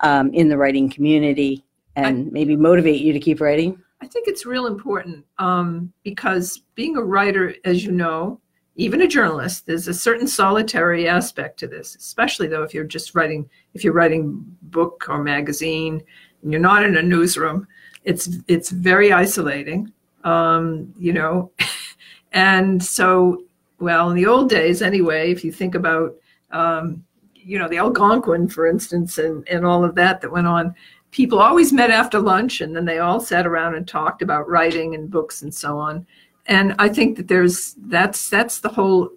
um, 0.00 0.32
in 0.34 0.48
the 0.48 0.56
writing 0.56 0.90
community 0.90 1.64
and 1.96 2.30
maybe 2.32 2.56
motivate 2.56 3.00
you 3.00 3.12
to 3.12 3.20
keep 3.20 3.40
writing. 3.40 3.78
I 4.00 4.06
think 4.08 4.26
it's 4.26 4.44
real 4.44 4.66
important 4.66 5.24
um, 5.38 5.92
because 6.02 6.62
being 6.74 6.96
a 6.96 7.02
writer, 7.02 7.54
as 7.64 7.84
you 7.84 7.92
know, 7.92 8.40
even 8.76 9.02
a 9.02 9.08
journalist, 9.08 9.66
there's 9.66 9.88
a 9.88 9.94
certain 9.94 10.26
solitary 10.26 11.08
aspect 11.08 11.58
to 11.60 11.68
this. 11.68 11.94
Especially 11.96 12.46
though, 12.46 12.62
if 12.62 12.72
you're 12.72 12.84
just 12.84 13.14
writing, 13.14 13.48
if 13.74 13.84
you're 13.84 13.92
writing 13.92 14.44
book 14.62 15.06
or 15.08 15.22
magazine, 15.22 16.02
and 16.42 16.52
you're 16.52 16.60
not 16.60 16.82
in 16.82 16.96
a 16.96 17.02
newsroom, 17.02 17.66
it's 18.04 18.38
it's 18.48 18.70
very 18.70 19.12
isolating. 19.12 19.92
Um, 20.24 20.92
you 20.98 21.12
know, 21.12 21.50
and 22.32 22.82
so, 22.82 23.44
well, 23.78 24.10
in 24.10 24.16
the 24.16 24.26
old 24.26 24.48
days, 24.48 24.82
anyway, 24.82 25.30
if 25.30 25.44
you 25.44 25.52
think 25.52 25.74
about, 25.74 26.14
um, 26.52 27.04
you 27.34 27.58
know, 27.58 27.68
the 27.68 27.78
Algonquin, 27.78 28.48
for 28.48 28.66
instance, 28.66 29.18
and 29.18 29.46
and 29.48 29.66
all 29.66 29.84
of 29.84 29.94
that 29.96 30.20
that 30.20 30.32
went 30.32 30.46
on 30.46 30.74
people 31.12 31.40
always 31.40 31.72
met 31.72 31.90
after 31.90 32.18
lunch 32.18 32.62
and 32.62 32.74
then 32.74 32.86
they 32.86 32.98
all 32.98 33.20
sat 33.20 33.46
around 33.46 33.74
and 33.74 33.86
talked 33.86 34.22
about 34.22 34.48
writing 34.48 34.94
and 34.94 35.10
books 35.10 35.42
and 35.42 35.54
so 35.54 35.78
on 35.78 36.06
and 36.46 36.74
i 36.78 36.88
think 36.88 37.16
that 37.16 37.28
there's 37.28 37.74
that's 37.86 38.28
that's 38.30 38.60
the 38.60 38.68
whole 38.68 39.10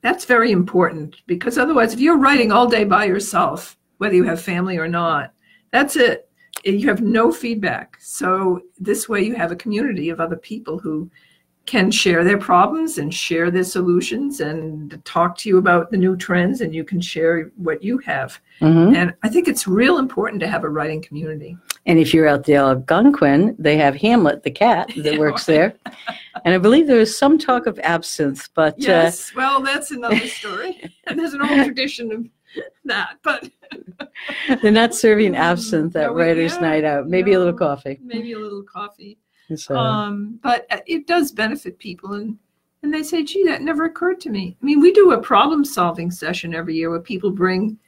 that's 0.00 0.24
very 0.24 0.50
important 0.50 1.16
because 1.26 1.58
otherwise 1.58 1.92
if 1.92 2.00
you're 2.00 2.18
writing 2.18 2.50
all 2.50 2.66
day 2.66 2.84
by 2.84 3.04
yourself 3.04 3.76
whether 3.98 4.14
you 4.14 4.24
have 4.24 4.40
family 4.40 4.76
or 4.78 4.88
not 4.88 5.32
that's 5.72 5.96
it. 5.96 6.28
You 6.64 6.86
have 6.88 7.00
no 7.00 7.32
feedback. 7.32 7.96
So 7.98 8.60
this 8.78 9.08
way 9.08 9.22
you 9.22 9.34
have 9.34 9.50
a 9.50 9.56
community 9.56 10.10
of 10.10 10.20
other 10.20 10.36
people 10.36 10.78
who 10.78 11.10
can 11.64 11.90
share 11.92 12.24
their 12.24 12.38
problems 12.38 12.98
and 12.98 13.14
share 13.14 13.48
their 13.50 13.62
solutions 13.62 14.40
and 14.40 15.00
talk 15.04 15.38
to 15.38 15.48
you 15.48 15.58
about 15.58 15.90
the 15.92 15.96
new 15.96 16.16
trends 16.16 16.60
and 16.60 16.74
you 16.74 16.82
can 16.82 17.00
share 17.00 17.52
what 17.56 17.82
you 17.84 17.98
have 17.98 18.40
Mhm. 18.60 18.96
and 18.96 19.14
I 19.22 19.28
think 19.28 19.46
it's 19.46 19.68
real 19.68 19.98
important 19.98 20.40
to 20.40 20.48
have 20.48 20.64
a 20.64 20.68
writing 20.68 21.00
community. 21.02 21.56
And 21.86 21.98
if 21.98 22.12
you're 22.14 22.26
out 22.28 22.44
the 22.44 22.56
Algonquin, 22.56 23.54
they 23.58 23.76
have 23.76 23.94
Hamlet, 23.96 24.42
the 24.42 24.50
cat, 24.50 24.88
that 24.96 25.14
Yeah, 25.14 25.18
works 25.18 25.46
there. 25.46 25.74
And 26.44 26.52
I 26.54 26.58
believe 26.58 26.86
there 26.88 27.00
is 27.00 27.16
some 27.16 27.38
talk 27.38 27.66
of 27.66 27.78
absinthe, 27.80 28.48
but 28.54 28.74
uh, 28.74 28.76
Yes, 28.78 29.32
well, 29.34 29.62
that's 29.62 29.92
another 29.92 30.26
story. 30.26 30.80
and 31.06 31.16
there's 31.18 31.34
an 31.34 31.42
old 31.42 31.64
tradition 31.64 32.10
of 32.12 32.26
that, 32.84 33.18
but 33.22 33.48
they're 34.62 34.70
not 34.72 34.94
serving 34.94 35.36
absinthe 35.48 35.94
at 35.96 36.08
No, 36.08 36.14
Writers' 36.14 36.54
yeah, 36.54 36.60
Night 36.60 36.84
Out. 36.84 37.08
Maybe 37.08 37.32
a 37.34 37.38
little 37.38 37.54
coffee. 37.54 37.98
maybe 38.02 38.32
a 38.32 38.38
little 38.38 38.62
coffee. 38.64 39.18
So, 39.56 39.76
Um, 39.76 40.38
but 40.42 40.66
it 40.86 41.06
does 41.06 41.32
benefit 41.32 41.78
people, 41.78 42.14
and 42.14 42.38
and 42.82 42.92
they 42.92 43.02
say, 43.04 43.22
"Gee, 43.22 43.44
that 43.44 43.62
never 43.62 43.84
occurred 43.84 44.20
to 44.22 44.30
me." 44.30 44.56
I 44.60 44.64
mean, 44.64 44.80
we 44.80 44.92
do 44.92 45.12
a 45.12 45.18
problem-solving 45.20 46.10
session 46.10 46.52
every 46.54 46.74
year 46.74 46.90
where 46.90 46.98
people 47.00 47.30
bring 47.30 47.78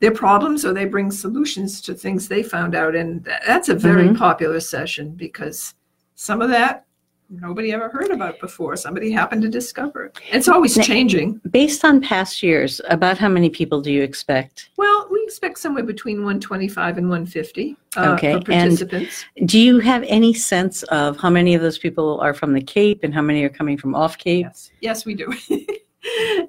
their 0.00 0.10
problems 0.10 0.64
or 0.64 0.72
they 0.72 0.84
bring 0.86 1.10
solutions 1.10 1.80
to 1.82 1.94
things 1.94 2.26
they 2.28 2.42
found 2.42 2.74
out, 2.74 2.94
and 2.94 3.24
that's 3.46 3.68
a 3.68 3.74
very 3.74 4.08
Mhm. 4.08 4.16
popular 4.16 4.60
session 4.60 5.10
because 5.16 5.74
some 6.14 6.40
of 6.40 6.48
that 6.50 6.84
nobody 7.28 7.72
ever 7.72 7.88
heard 7.88 8.10
about 8.12 8.38
before. 8.38 8.76
Somebody 8.76 9.10
happened 9.10 9.42
to 9.42 9.48
discover 9.48 10.04
it. 10.04 10.18
It's 10.30 10.46
always 10.48 10.76
Now- 10.76 10.84
changing. 10.84 11.40
based 11.50 11.84
on 11.84 12.00
past 12.00 12.40
years, 12.40 12.80
about 12.88 13.18
how 13.18 13.28
many 13.28 13.50
people 13.50 13.80
do 13.80 13.90
you 13.92 14.00
expect? 14.02 14.70
Well, 14.76 14.95
we 14.95 14.95
expect 15.26 15.58
somewhere 15.58 15.82
between 15.82 16.18
125 16.18 16.98
and 16.98 17.08
150 17.08 17.76
uh, 17.96 18.12
Okay, 18.12 18.32
for 18.32 18.36
and- 18.36 18.46
participants. 18.46 19.24
Do 19.44 19.58
you 19.58 19.80
have 19.80 20.04
any 20.04 20.32
sense 20.32 20.82
of 20.84 21.18
how 21.18 21.30
many 21.30 21.54
of 21.54 21.62
those 21.62 21.78
people 21.78 22.20
are 22.20 22.32
from 22.32 22.52
the 22.52 22.62
Cape 22.62 23.00
and 23.02 23.12
how 23.12 23.22
many 23.22 23.42
are 23.44 23.48
coming 23.48 23.76
from 23.76 23.94
off 23.94 24.16
Cape? 24.16 24.44
Yes, 24.44 24.70
yes, 24.80 25.04
we 25.04 25.14
do. 25.14 25.32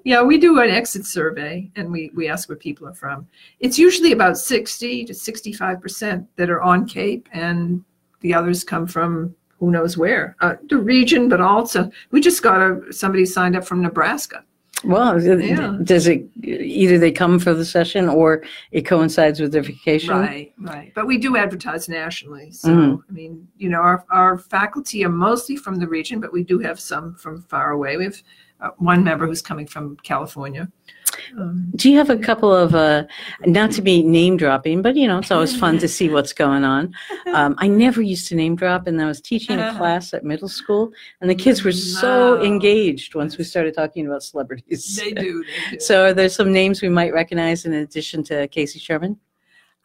yeah, 0.03 0.21
we 0.21 0.37
do 0.37 0.59
an 0.59 0.69
exit 0.69 1.05
survey 1.05 1.69
and 1.75 1.91
we, 1.91 2.11
we 2.13 2.29
ask 2.29 2.47
where 2.47 2.57
people 2.57 2.87
are 2.87 2.93
from. 2.93 3.27
It's 3.59 3.79
usually 3.79 4.11
about 4.11 4.37
60 4.37 5.05
to 5.05 5.13
65% 5.13 6.27
that 6.35 6.49
are 6.49 6.61
on 6.61 6.87
Cape, 6.87 7.27
and 7.33 7.83
the 8.21 8.33
others 8.33 8.63
come 8.63 8.87
from 8.87 9.35
who 9.59 9.71
knows 9.71 9.97
where, 9.97 10.35
uh, 10.41 10.55
the 10.69 10.77
region, 10.77 11.29
but 11.29 11.41
also 11.41 11.89
we 12.11 12.21
just 12.21 12.43
got 12.43 12.61
a 12.61 12.93
somebody 12.93 13.25
signed 13.25 13.55
up 13.55 13.65
from 13.65 13.81
Nebraska. 13.81 14.43
Well, 14.83 15.19
Yeah. 15.21 15.77
does 15.83 16.07
it 16.07 16.27
either 16.43 16.97
they 16.99 17.11
come 17.11 17.39
for 17.39 17.53
the 17.53 17.65
session 17.65 18.07
or 18.07 18.43
it 18.71 18.83
coincides 18.83 19.39
with 19.39 19.51
their 19.51 19.63
vacation? 19.63 20.15
Right, 20.15 20.53
right. 20.59 20.91
But 20.93 21.07
we 21.07 21.17
do 21.17 21.35
advertise 21.35 21.89
nationally. 21.89 22.51
So, 22.51 22.69
Mhm. 22.69 22.99
I 23.09 23.11
mean, 23.11 23.47
you 23.57 23.69
know, 23.69 23.79
our, 23.79 24.05
our 24.11 24.37
faculty 24.37 25.03
are 25.03 25.09
mostly 25.09 25.57
from 25.57 25.75
the 25.77 25.87
region, 25.87 26.19
but 26.19 26.31
we 26.31 26.43
do 26.43 26.59
have 26.59 26.79
some 26.79 27.15
from 27.15 27.41
far 27.43 27.71
away. 27.71 27.97
We 27.97 28.03
have 28.05 28.21
uh, 28.59 28.69
one 28.77 29.03
member 29.03 29.27
who's 29.27 29.41
coming 29.41 29.67
from 29.67 29.97
California. 30.03 30.67
Do 31.75 31.89
you 31.91 31.97
have 31.97 32.09
a 32.09 32.17
couple 32.17 32.53
of, 32.53 32.73
uh, 32.75 33.05
not 33.45 33.71
to 33.71 33.81
be 33.81 34.01
name 34.03 34.37
dropping, 34.37 34.81
but 34.81 34.95
you 34.95 35.07
know, 35.07 35.19
it's 35.19 35.31
always 35.31 35.55
fun 35.55 35.77
to 35.79 35.87
see 35.87 36.09
what's 36.09 36.33
going 36.33 36.63
on. 36.63 36.93
Um, 37.33 37.55
I 37.59 37.67
never 37.67 38.01
used 38.01 38.27
to 38.29 38.35
name 38.35 38.55
drop, 38.55 38.87
and 38.87 39.01
I 39.01 39.05
was 39.05 39.21
teaching 39.21 39.59
a 39.59 39.73
class 39.77 40.13
at 40.13 40.23
middle 40.23 40.47
school, 40.49 40.91
and 41.21 41.29
the 41.29 41.35
kids 41.35 41.63
were 41.63 41.71
so 41.71 42.35
Wow. 42.37 42.43
engaged 42.43 43.15
once 43.15 43.37
we 43.37 43.43
started 43.43 43.73
talking 43.75 44.07
about 44.07 44.23
celebrities. 44.23 44.95
they 44.95 45.11
do. 45.11 45.43
They 45.43 45.71
do. 45.71 45.77
So, 45.87 46.05
are 46.05 46.13
there 46.13 46.29
some 46.29 46.51
names 46.51 46.81
we 46.81 46.89
might 46.89 47.13
recognize 47.13 47.65
in 47.65 47.73
addition 47.73 48.23
to 48.25 48.47
Casey 48.47 48.79
Sherman? 48.79 49.17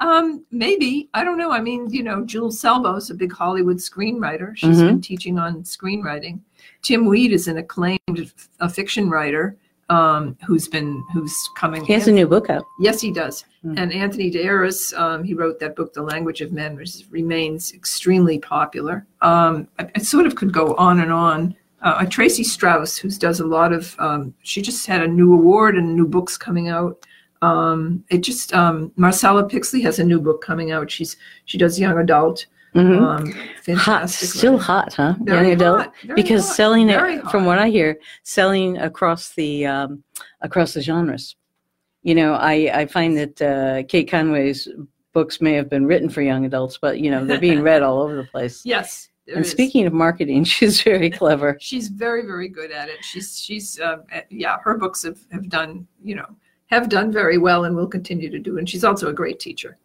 Um, 0.01 0.45
maybe 0.51 1.09
I 1.15 1.23
don't 1.23 1.39
know. 1.39 1.53
I 1.53 1.61
mean, 1.61 1.89
you 1.91 2.03
know, 2.03 2.25
Jules 2.25 2.59
Selbo's 2.61 3.11
a 3.11 3.15
big 3.15 3.33
Hollywood 3.33 3.77
screenwriter. 3.77 4.57
She's 4.57 4.81
been 4.83 5.01
teaching 5.01 5.39
on 5.39 5.63
screenwriting. 5.63 6.41
Tim 6.83 7.07
Weed 7.07 7.33
is 7.33 7.47
an 7.47 7.59
acclaimed 7.59 8.33
a 8.59 8.69
fiction 8.69 9.09
writer 9.09 9.57
um, 9.93 10.37
who's 10.47 10.69
been 10.69 11.05
who's 11.13 11.37
coming. 11.55 11.85
He 11.85 11.93
has 11.93 12.09
a 12.09 12.13
new 12.13 12.27
book 12.27 12.49
out. 12.49 12.65
Yes, 12.81 13.01
he 13.01 13.13
does. 13.13 13.45
Hmm. 13.61 13.75
And 13.77 13.93
Anthony 13.93 14.31
D'Aries, 14.31 14.95
um, 14.95 15.23
he 15.23 15.35
wrote 15.35 15.61
that 15.61 15.77
book, 15.77 15.93
The 15.93 16.03
Language 16.03 16.41
of 16.41 16.51
Men, 16.51 16.77
which 16.77 17.05
remains 17.11 17.75
extremely 17.75 18.39
popular. 18.39 19.07
Um, 19.21 19.69
I, 19.79 19.91
I 19.95 19.99
sort 19.99 20.27
of 20.27 20.35
could 20.35 20.53
go 20.53 20.75
on 20.77 21.01
and 21.01 21.13
on. 21.13 21.55
Uh, 21.83 22.07
Tracy 22.07 22.45
Strauss, 22.45 22.97
who 22.97 23.11
does 23.11 23.41
a 23.41 23.47
lot 23.47 23.73
of, 23.73 23.97
um, 23.99 24.33
she 24.43 24.63
just 24.63 24.87
had 24.87 25.03
a 25.03 25.09
new 25.09 25.35
award 25.35 25.77
and 25.77 25.97
new 25.97 26.07
books 26.07 26.39
coming 26.39 26.69
out. 26.69 27.05
Um, 27.43 28.05
it 28.09 28.19
just, 28.19 28.55
um, 28.55 28.93
Marcella 28.95 29.49
Pixley 29.49 29.83
has 29.83 29.99
a 29.99 30.05
new 30.05 30.21
book 30.21 30.43
coming 30.43 30.71
out. 30.71 30.91
She's 30.91 31.17
she 31.45 31.59
does 31.59 31.81
young 31.81 31.99
adult. 31.99 32.47
Mhm. 32.75 33.69
Um, 33.69 33.77
hot, 33.77 34.09
still 34.09 34.57
hot, 34.59 34.95
huh? 34.95 35.15
Very 35.21 35.49
Young 35.49 35.53
adult. 35.61 35.81
hot, 35.83 35.95
because 36.17 36.47
hot, 36.47 36.57
selling 36.57 36.89
it, 36.89 37.23
from 37.31 37.45
what 37.45 37.59
I 37.59 37.69
hear, 37.69 37.99
selling 38.23 38.79
across 38.79 39.35
the 39.35 39.67
um, 39.67 40.03
across 40.41 40.73
the 40.75 40.81
genres. 40.81 41.37
You 42.03 42.15
know, 42.15 42.33
I 42.35 42.71
I 42.73 42.87
find 42.87 43.17
that 43.19 43.43
uh, 43.43 43.83
Kate 43.89 44.09
Conway's 44.11 44.69
books 45.13 45.41
may 45.43 45.53
have 45.53 45.69
been 45.69 45.85
written 45.87 46.09
for 46.09 46.23
young 46.23 46.47
adults, 46.47 46.79
but 46.81 46.99
you 46.99 47.11
know 47.11 47.25
they're 47.25 47.39
being 47.39 47.61
read 47.71 47.83
all 47.83 48.01
over 48.01 48.15
the 48.17 48.25
place. 48.25 48.63
Yes. 48.65 49.11
there 49.27 49.37
and 49.37 49.45
is. 49.45 49.51
speaking 49.51 49.87
of 49.87 49.93
marketing, 49.93 50.43
she's 50.55 50.81
very 50.83 51.11
clever. 51.21 51.59
she's 51.61 51.89
very 51.89 52.23
very 52.25 52.49
good 52.49 52.71
at 52.73 52.89
it 52.89 53.05
she's 53.05 53.39
she's 53.39 53.79
uh, 53.81 53.99
yeah 54.31 54.57
her 54.65 54.77
books 54.79 55.03
have, 55.05 55.19
have 55.31 55.49
done 55.49 55.87
you 56.03 56.15
know 56.15 56.27
have 56.73 56.89
done 56.89 57.13
very 57.13 57.39
well 57.47 57.65
and 57.67 57.77
will 57.77 57.87
continue 57.99 58.31
to 58.31 58.39
do 58.39 58.53
and 58.59 58.67
she's 58.69 58.85
also 58.85 59.09
a 59.09 59.13
great 59.23 59.39
teacher 59.39 59.77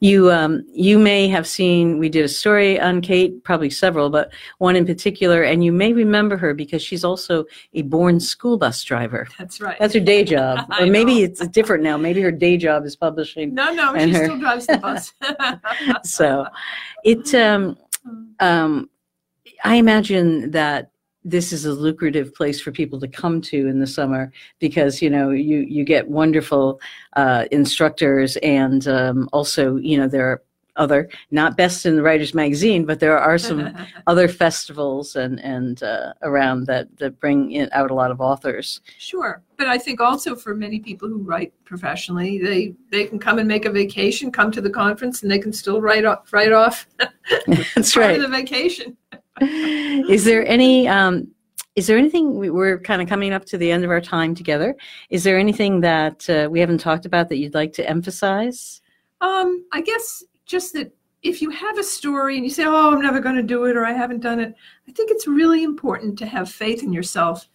You 0.00 0.32
um, 0.38 0.52
you 0.86 0.98
may 0.98 1.28
have 1.36 1.46
seen 1.46 1.98
we 2.02 2.08
did 2.16 2.24
a 2.24 2.28
story 2.28 2.72
on 2.88 3.00
Kate, 3.00 3.32
probably 3.48 3.70
several, 3.70 4.10
but 4.10 4.26
one 4.58 4.74
in 4.80 4.84
particular, 4.84 5.40
and 5.50 5.62
you 5.66 5.72
may 5.72 5.92
remember 6.04 6.36
her 6.44 6.52
because 6.62 6.82
she's 6.88 7.04
also 7.10 7.44
a 7.80 7.82
born 7.82 8.18
school 8.18 8.56
bus 8.58 8.82
driver. 8.90 9.22
that's 9.38 9.60
right 9.60 9.78
That's 9.78 9.94
her 9.94 10.00
day 10.12 10.24
job, 10.24 10.54
or 10.80 10.86
maybe 10.86 11.14
know. 11.18 11.24
it's 11.26 11.46
different 11.58 11.82
now. 11.84 11.96
Maybe 11.96 12.20
her 12.28 12.32
day 12.46 12.56
job 12.66 12.80
is 12.84 12.96
publishing. 12.96 13.54
no 13.54 13.66
no 13.72 13.86
she 13.96 14.10
her- 14.10 14.24
still 14.26 14.40
drives 14.44 14.66
the 14.66 14.78
bus 14.86 15.02
So, 16.18 16.28
it 17.04 17.24
um, 17.46 17.62
um, 18.48 18.90
I 19.62 19.74
imagine 19.84 20.50
that 20.50 20.90
this 21.24 21.52
is 21.52 21.64
a 21.64 21.72
lucrative 21.72 22.34
place 22.34 22.60
for 22.60 22.70
people 22.70 23.00
to 23.00 23.08
come 23.08 23.40
to 23.40 23.66
in 23.66 23.80
the 23.80 23.86
summer 23.86 24.30
because 24.58 25.00
you 25.00 25.08
know 25.08 25.30
you 25.30 25.58
you 25.58 25.84
get 25.84 26.08
wonderful 26.08 26.80
uh, 27.16 27.46
instructors 27.50 28.36
and 28.38 28.86
um, 28.88 29.28
also 29.32 29.76
you 29.76 29.96
know 29.96 30.06
there 30.06 30.30
are 30.30 30.42
other 30.76 31.08
not 31.30 31.56
best 31.56 31.86
in 31.86 31.94
the 31.94 32.02
writers 32.02 32.34
magazine 32.34 32.84
but 32.84 32.98
there 32.98 33.16
are 33.16 33.38
some 33.38 33.72
other 34.06 34.26
festivals 34.26 35.14
and 35.16 35.38
and 35.40 35.82
uh, 35.82 36.12
around 36.22 36.66
that 36.66 36.88
that 36.98 37.18
bring 37.20 37.52
in, 37.52 37.68
out 37.72 37.90
a 37.90 37.94
lot 37.94 38.10
of 38.10 38.20
authors. 38.20 38.80
Sure 38.98 39.40
but 39.56 39.68
i 39.68 39.78
think 39.78 40.00
also 40.00 40.34
for 40.34 40.54
many 40.54 40.80
people 40.80 41.08
who 41.08 41.18
write 41.18 41.52
professionally 41.64 42.38
they 42.38 42.74
they 42.90 43.04
can 43.04 43.18
come 43.18 43.38
and 43.38 43.48
make 43.48 43.64
a 43.64 43.70
vacation 43.70 44.30
come 44.30 44.50
to 44.50 44.60
the 44.60 44.70
conference 44.70 45.22
and 45.22 45.30
they 45.30 45.38
can 45.38 45.52
still 45.52 45.80
write 45.80 46.04
off 46.04 46.32
write 46.32 46.52
off 46.52 46.86
that's 47.46 47.94
part 47.94 48.06
right. 48.06 48.16
of 48.16 48.22
the 48.22 48.28
vacation 48.28 48.96
is 49.40 50.24
there 50.24 50.46
any 50.46 50.86
um, 50.88 51.28
is 51.76 51.86
there 51.86 51.98
anything 51.98 52.36
we, 52.36 52.50
we're 52.50 52.78
kind 52.78 53.02
of 53.02 53.08
coming 53.08 53.32
up 53.32 53.44
to 53.46 53.58
the 53.58 53.70
end 53.70 53.84
of 53.84 53.90
our 53.90 54.00
time 54.00 54.34
together 54.34 54.76
is 55.10 55.24
there 55.24 55.38
anything 55.38 55.80
that 55.80 56.28
uh, 56.30 56.48
we 56.50 56.60
haven't 56.60 56.78
talked 56.78 57.04
about 57.04 57.28
that 57.28 57.38
you'd 57.38 57.54
like 57.54 57.72
to 57.72 57.88
emphasize 57.88 58.80
Um, 59.20 59.64
I 59.72 59.80
guess 59.80 60.22
just 60.46 60.72
that 60.74 60.92
if 61.22 61.40
you 61.40 61.48
have 61.50 61.78
a 61.78 61.82
story 61.82 62.36
and 62.36 62.44
you 62.44 62.50
say, 62.50 62.64
"Oh, 62.66 62.92
I'm 62.92 63.00
never 63.00 63.18
going 63.18 63.36
to 63.36 63.42
do 63.42 63.64
it," 63.64 63.76
or 63.76 63.86
"I 63.86 63.92
haven't 63.92 64.20
done 64.20 64.40
it," 64.40 64.54
I 64.86 64.92
think 64.92 65.10
it's 65.10 65.26
really 65.26 65.64
important 65.64 66.18
to 66.18 66.26
have 66.26 66.50
faith 66.50 66.82
in 66.82 66.92
yourself. 66.92 67.48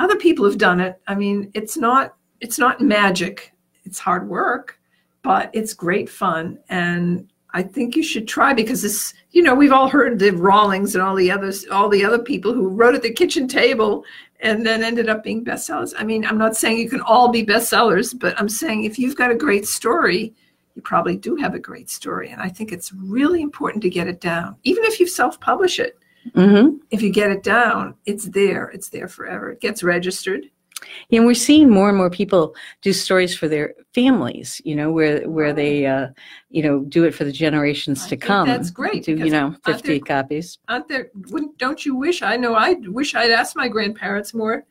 Other 0.00 0.16
people 0.16 0.44
have 0.44 0.58
done 0.58 0.80
it. 0.80 1.00
I 1.06 1.14
mean, 1.14 1.50
it's 1.54 1.76
not 1.76 2.16
it's 2.40 2.58
not 2.58 2.80
magic. 2.80 3.54
It's 3.84 4.00
hard 4.00 4.28
work, 4.28 4.80
but 5.22 5.50
it's 5.52 5.72
great 5.72 6.10
fun, 6.10 6.58
and 6.68 7.30
I 7.56 7.62
think 7.62 7.96
you 7.96 8.02
should 8.02 8.28
try 8.28 8.52
because 8.52 8.82
this. 8.82 9.14
You 9.30 9.42
know, 9.42 9.54
we've 9.54 9.72
all 9.72 9.88
heard 9.88 10.18
the 10.18 10.30
Rawlings 10.30 10.94
and 10.94 11.04
all 11.04 11.14
the 11.14 11.30
others, 11.30 11.66
all 11.66 11.88
the 11.88 12.04
other 12.04 12.18
people 12.18 12.54
who 12.54 12.68
wrote 12.68 12.94
at 12.94 13.02
the 13.02 13.12
kitchen 13.12 13.46
table 13.46 14.04
and 14.40 14.64
then 14.64 14.82
ended 14.82 15.10
up 15.10 15.22
being 15.22 15.44
bestsellers. 15.44 15.92
I 15.98 16.04
mean, 16.04 16.24
I'm 16.24 16.38
not 16.38 16.56
saying 16.56 16.78
you 16.78 16.88
can 16.88 17.02
all 17.02 17.28
be 17.30 17.44
bestsellers, 17.44 18.18
but 18.18 18.38
I'm 18.38 18.48
saying 18.48 18.84
if 18.84 18.98
you've 18.98 19.16
got 19.16 19.30
a 19.30 19.34
great 19.34 19.66
story 19.66 20.34
you 20.76 20.82
probably 20.82 21.16
do 21.16 21.34
have 21.36 21.54
a 21.54 21.58
great 21.58 21.88
story. 21.90 22.30
And 22.30 22.40
I 22.40 22.50
think 22.50 22.70
it's 22.70 22.92
really 22.92 23.40
important 23.40 23.82
to 23.82 23.90
get 23.90 24.06
it 24.06 24.20
down. 24.20 24.56
Even 24.62 24.84
if 24.84 25.00
you 25.00 25.08
self 25.08 25.40
publish 25.40 25.80
it, 25.80 25.98
mm-hmm. 26.32 26.76
if 26.90 27.00
you 27.00 27.10
get 27.10 27.30
it 27.30 27.42
down, 27.42 27.94
it's 28.04 28.26
there. 28.26 28.68
It's 28.68 28.90
there 28.90 29.08
forever. 29.08 29.50
It 29.50 29.60
gets 29.60 29.82
registered. 29.82 30.50
And 31.12 31.26
we're 31.26 31.34
seeing 31.34 31.70
more 31.70 31.88
and 31.88 31.98
more 31.98 32.10
people 32.10 32.54
do 32.82 32.92
stories 32.92 33.36
for 33.36 33.48
their 33.48 33.74
families 33.94 34.60
you 34.64 34.74
know 34.76 34.90
where 34.90 35.28
where 35.28 35.52
they 35.52 35.86
uh, 35.86 36.08
you 36.50 36.62
know 36.62 36.80
do 36.80 37.04
it 37.04 37.14
for 37.14 37.24
the 37.24 37.32
generations 37.32 38.04
I 38.04 38.08
to 38.10 38.16
come 38.16 38.46
that's 38.46 38.70
great, 38.70 39.04
do 39.04 39.16
you 39.16 39.30
know 39.30 39.54
aren't 39.64 39.64
50 39.64 39.88
there- 39.88 40.00
copies 40.00 40.58
Aren't 40.68 40.88
there, 40.88 41.10
wouldn't, 41.30 41.56
don't 41.58 41.84
you 41.84 41.94
wish? 41.96 42.22
I 42.22 42.36
know 42.36 42.54
I 42.54 42.74
wish 42.86 43.14
I'd 43.14 43.30
asked 43.30 43.56
my 43.56 43.68
grandparents 43.68 44.34
more 44.34 44.64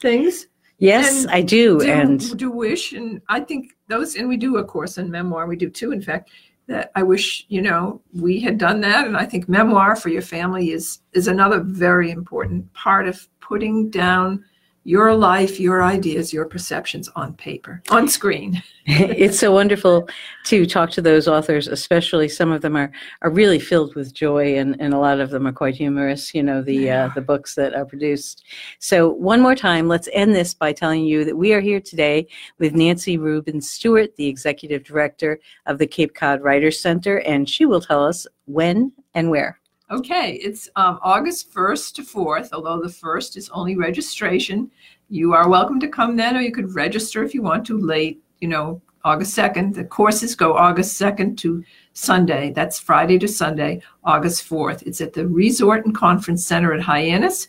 things. 0.00 0.46
yes 0.78 1.22
And 1.24 1.30
i 1.30 1.40
do 1.40 1.80
do, 1.80 1.86
and 1.86 2.36
do 2.38 2.50
wish. 2.50 2.92
And 2.92 3.20
I 3.28 3.40
think 3.40 3.72
those, 3.88 4.16
and 4.16 4.28
we 4.28 4.36
do 4.36 4.56
a 4.56 4.64
course 4.64 4.98
in 4.98 5.10
memoir. 5.10 5.46
We 5.46 5.56
do 5.56 5.70
too, 5.70 5.92
in 5.92 6.02
fact, 6.02 6.30
that 6.66 6.90
I 6.94 7.02
wish, 7.02 7.44
you 7.48 7.60
know, 7.62 8.00
we 8.12 8.40
had 8.40 8.58
done 8.58 8.80
that. 8.80 9.06
And 9.06 9.16
I 9.16 9.26
think 9.26 9.48
memoir 9.48 9.94
for 9.96 10.08
your 10.08 10.22
family 10.22 10.70
is, 10.70 11.00
is 11.12 11.28
another 11.28 11.60
very 11.60 12.10
important 12.10 12.72
part 12.72 13.06
of 13.06 13.28
putting 13.40 13.90
down 13.90 14.44
your 14.84 15.14
life, 15.14 15.58
your 15.58 15.82
ideas, 15.82 16.32
your 16.32 16.44
perceptions 16.44 17.08
on 17.16 17.32
paper, 17.34 17.82
on 17.90 18.06
screen. 18.06 18.62
it's 18.86 19.38
so 19.38 19.50
wonderful 19.50 20.06
to 20.44 20.66
talk 20.66 20.90
to 20.90 21.00
those 21.00 21.26
authors, 21.26 21.68
especially 21.68 22.28
some 22.28 22.52
of 22.52 22.60
them 22.60 22.76
are, 22.76 22.92
are 23.22 23.30
really 23.30 23.58
filled 23.58 23.94
with 23.94 24.12
joy 24.12 24.58
and, 24.58 24.76
and 24.78 24.92
a 24.92 24.98
lot 24.98 25.20
of 25.20 25.30
them 25.30 25.46
are 25.46 25.52
quite 25.52 25.74
humorous, 25.74 26.34
you 26.34 26.42
know, 26.42 26.60
the, 26.60 26.90
uh, 26.90 27.08
the 27.14 27.22
books 27.22 27.54
that 27.54 27.74
are 27.74 27.86
produced. 27.86 28.44
So 28.78 29.08
one 29.08 29.40
more 29.40 29.54
time, 29.54 29.88
let's 29.88 30.08
end 30.12 30.34
this 30.34 30.52
by 30.52 30.74
telling 30.74 31.06
you 31.06 31.24
that 31.24 31.36
we 31.36 31.54
are 31.54 31.62
here 31.62 31.80
today 31.80 32.28
with 32.58 32.74
Nancy 32.74 33.16
Rubin 33.16 33.62
Stuart, 33.62 34.14
the 34.16 34.26
executive 34.26 34.84
director 34.84 35.40
of 35.64 35.78
the 35.78 35.86
Cape 35.86 36.14
Cod 36.14 36.42
Writers 36.42 36.78
Center, 36.78 37.20
and 37.20 37.48
she 37.48 37.64
will 37.64 37.80
tell 37.80 38.04
us 38.04 38.26
when 38.44 38.92
and 39.14 39.30
where. 39.30 39.58
Okay, 39.90 40.32
it's 40.42 40.70
um, 40.76 40.98
August 41.02 41.52
1st 41.52 41.94
to 41.96 42.02
4th, 42.02 42.48
although 42.54 42.80
the 42.80 42.88
1st 42.88 43.36
is 43.36 43.50
only 43.50 43.76
registration. 43.76 44.70
You 45.10 45.34
are 45.34 45.46
welcome 45.46 45.78
to 45.80 45.88
come 45.88 46.16
then, 46.16 46.38
or 46.38 46.40
you 46.40 46.52
could 46.52 46.74
register 46.74 47.22
if 47.22 47.34
you 47.34 47.42
want 47.42 47.66
to 47.66 47.76
late, 47.78 48.22
you 48.40 48.48
know, 48.48 48.80
August 49.04 49.36
2nd. 49.36 49.74
The 49.74 49.84
courses 49.84 50.34
go 50.34 50.56
August 50.56 50.98
2nd 50.98 51.36
to 51.38 51.62
Sunday. 51.92 52.50
That's 52.50 52.78
Friday 52.80 53.18
to 53.18 53.28
Sunday, 53.28 53.82
August 54.04 54.48
4th. 54.48 54.82
It's 54.86 55.02
at 55.02 55.12
the 55.12 55.28
Resort 55.28 55.84
and 55.84 55.94
Conference 55.94 56.46
Center 56.46 56.72
at 56.72 56.80
Hyannis. 56.80 57.48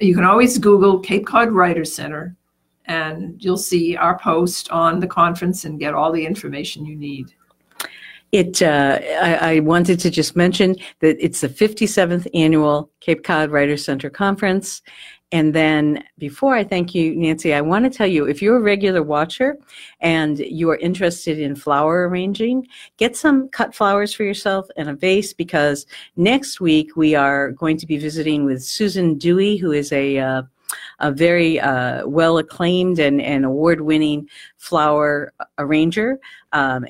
You 0.00 0.14
can 0.14 0.24
always 0.24 0.58
Google 0.58 0.98
Cape 0.98 1.26
Cod 1.26 1.50
Writers 1.50 1.94
Center, 1.94 2.36
and 2.84 3.42
you'll 3.42 3.56
see 3.56 3.96
our 3.96 4.18
post 4.18 4.70
on 4.70 5.00
the 5.00 5.06
conference 5.06 5.64
and 5.64 5.80
get 5.80 5.94
all 5.94 6.12
the 6.12 6.26
information 6.26 6.84
you 6.84 6.96
need. 6.96 7.34
It. 8.32 8.62
Uh, 8.62 8.98
I, 9.20 9.54
I 9.56 9.60
wanted 9.60 9.98
to 10.00 10.10
just 10.10 10.36
mention 10.36 10.76
that 11.00 11.16
it's 11.18 11.40
the 11.40 11.48
57th 11.48 12.28
annual 12.32 12.90
Cape 13.00 13.24
Cod 13.24 13.50
Writers 13.50 13.84
Center 13.84 14.08
Conference. 14.08 14.82
And 15.32 15.54
then 15.54 16.02
before 16.18 16.56
I 16.56 16.64
thank 16.64 16.92
you, 16.94 17.14
Nancy, 17.14 17.54
I 17.54 17.60
want 17.60 17.84
to 17.84 17.90
tell 17.90 18.06
you 18.06 18.26
if 18.26 18.42
you're 18.42 18.56
a 18.56 18.62
regular 18.62 19.02
watcher 19.02 19.56
and 20.00 20.38
you 20.40 20.68
are 20.70 20.76
interested 20.76 21.38
in 21.38 21.54
flower 21.54 22.08
arranging, 22.08 22.66
get 22.96 23.16
some 23.16 23.48
cut 23.48 23.74
flowers 23.74 24.12
for 24.12 24.24
yourself 24.24 24.66
and 24.76 24.88
a 24.88 24.94
vase 24.94 25.32
because 25.32 25.86
next 26.16 26.60
week 26.60 26.96
we 26.96 27.14
are 27.14 27.52
going 27.52 27.76
to 27.76 27.86
be 27.86 27.96
visiting 27.96 28.44
with 28.44 28.62
Susan 28.64 29.18
Dewey, 29.18 29.56
who 29.56 29.70
is 29.70 29.92
a 29.92 30.18
uh, 30.18 30.42
a 31.00 31.10
very 31.10 31.58
uh, 31.58 32.06
well 32.06 32.38
acclaimed 32.38 32.98
and, 32.98 33.20
and 33.20 33.44
award 33.44 33.80
winning 33.80 34.28
flower 34.56 35.32
arranger. 35.58 36.18
Um, 36.52 36.86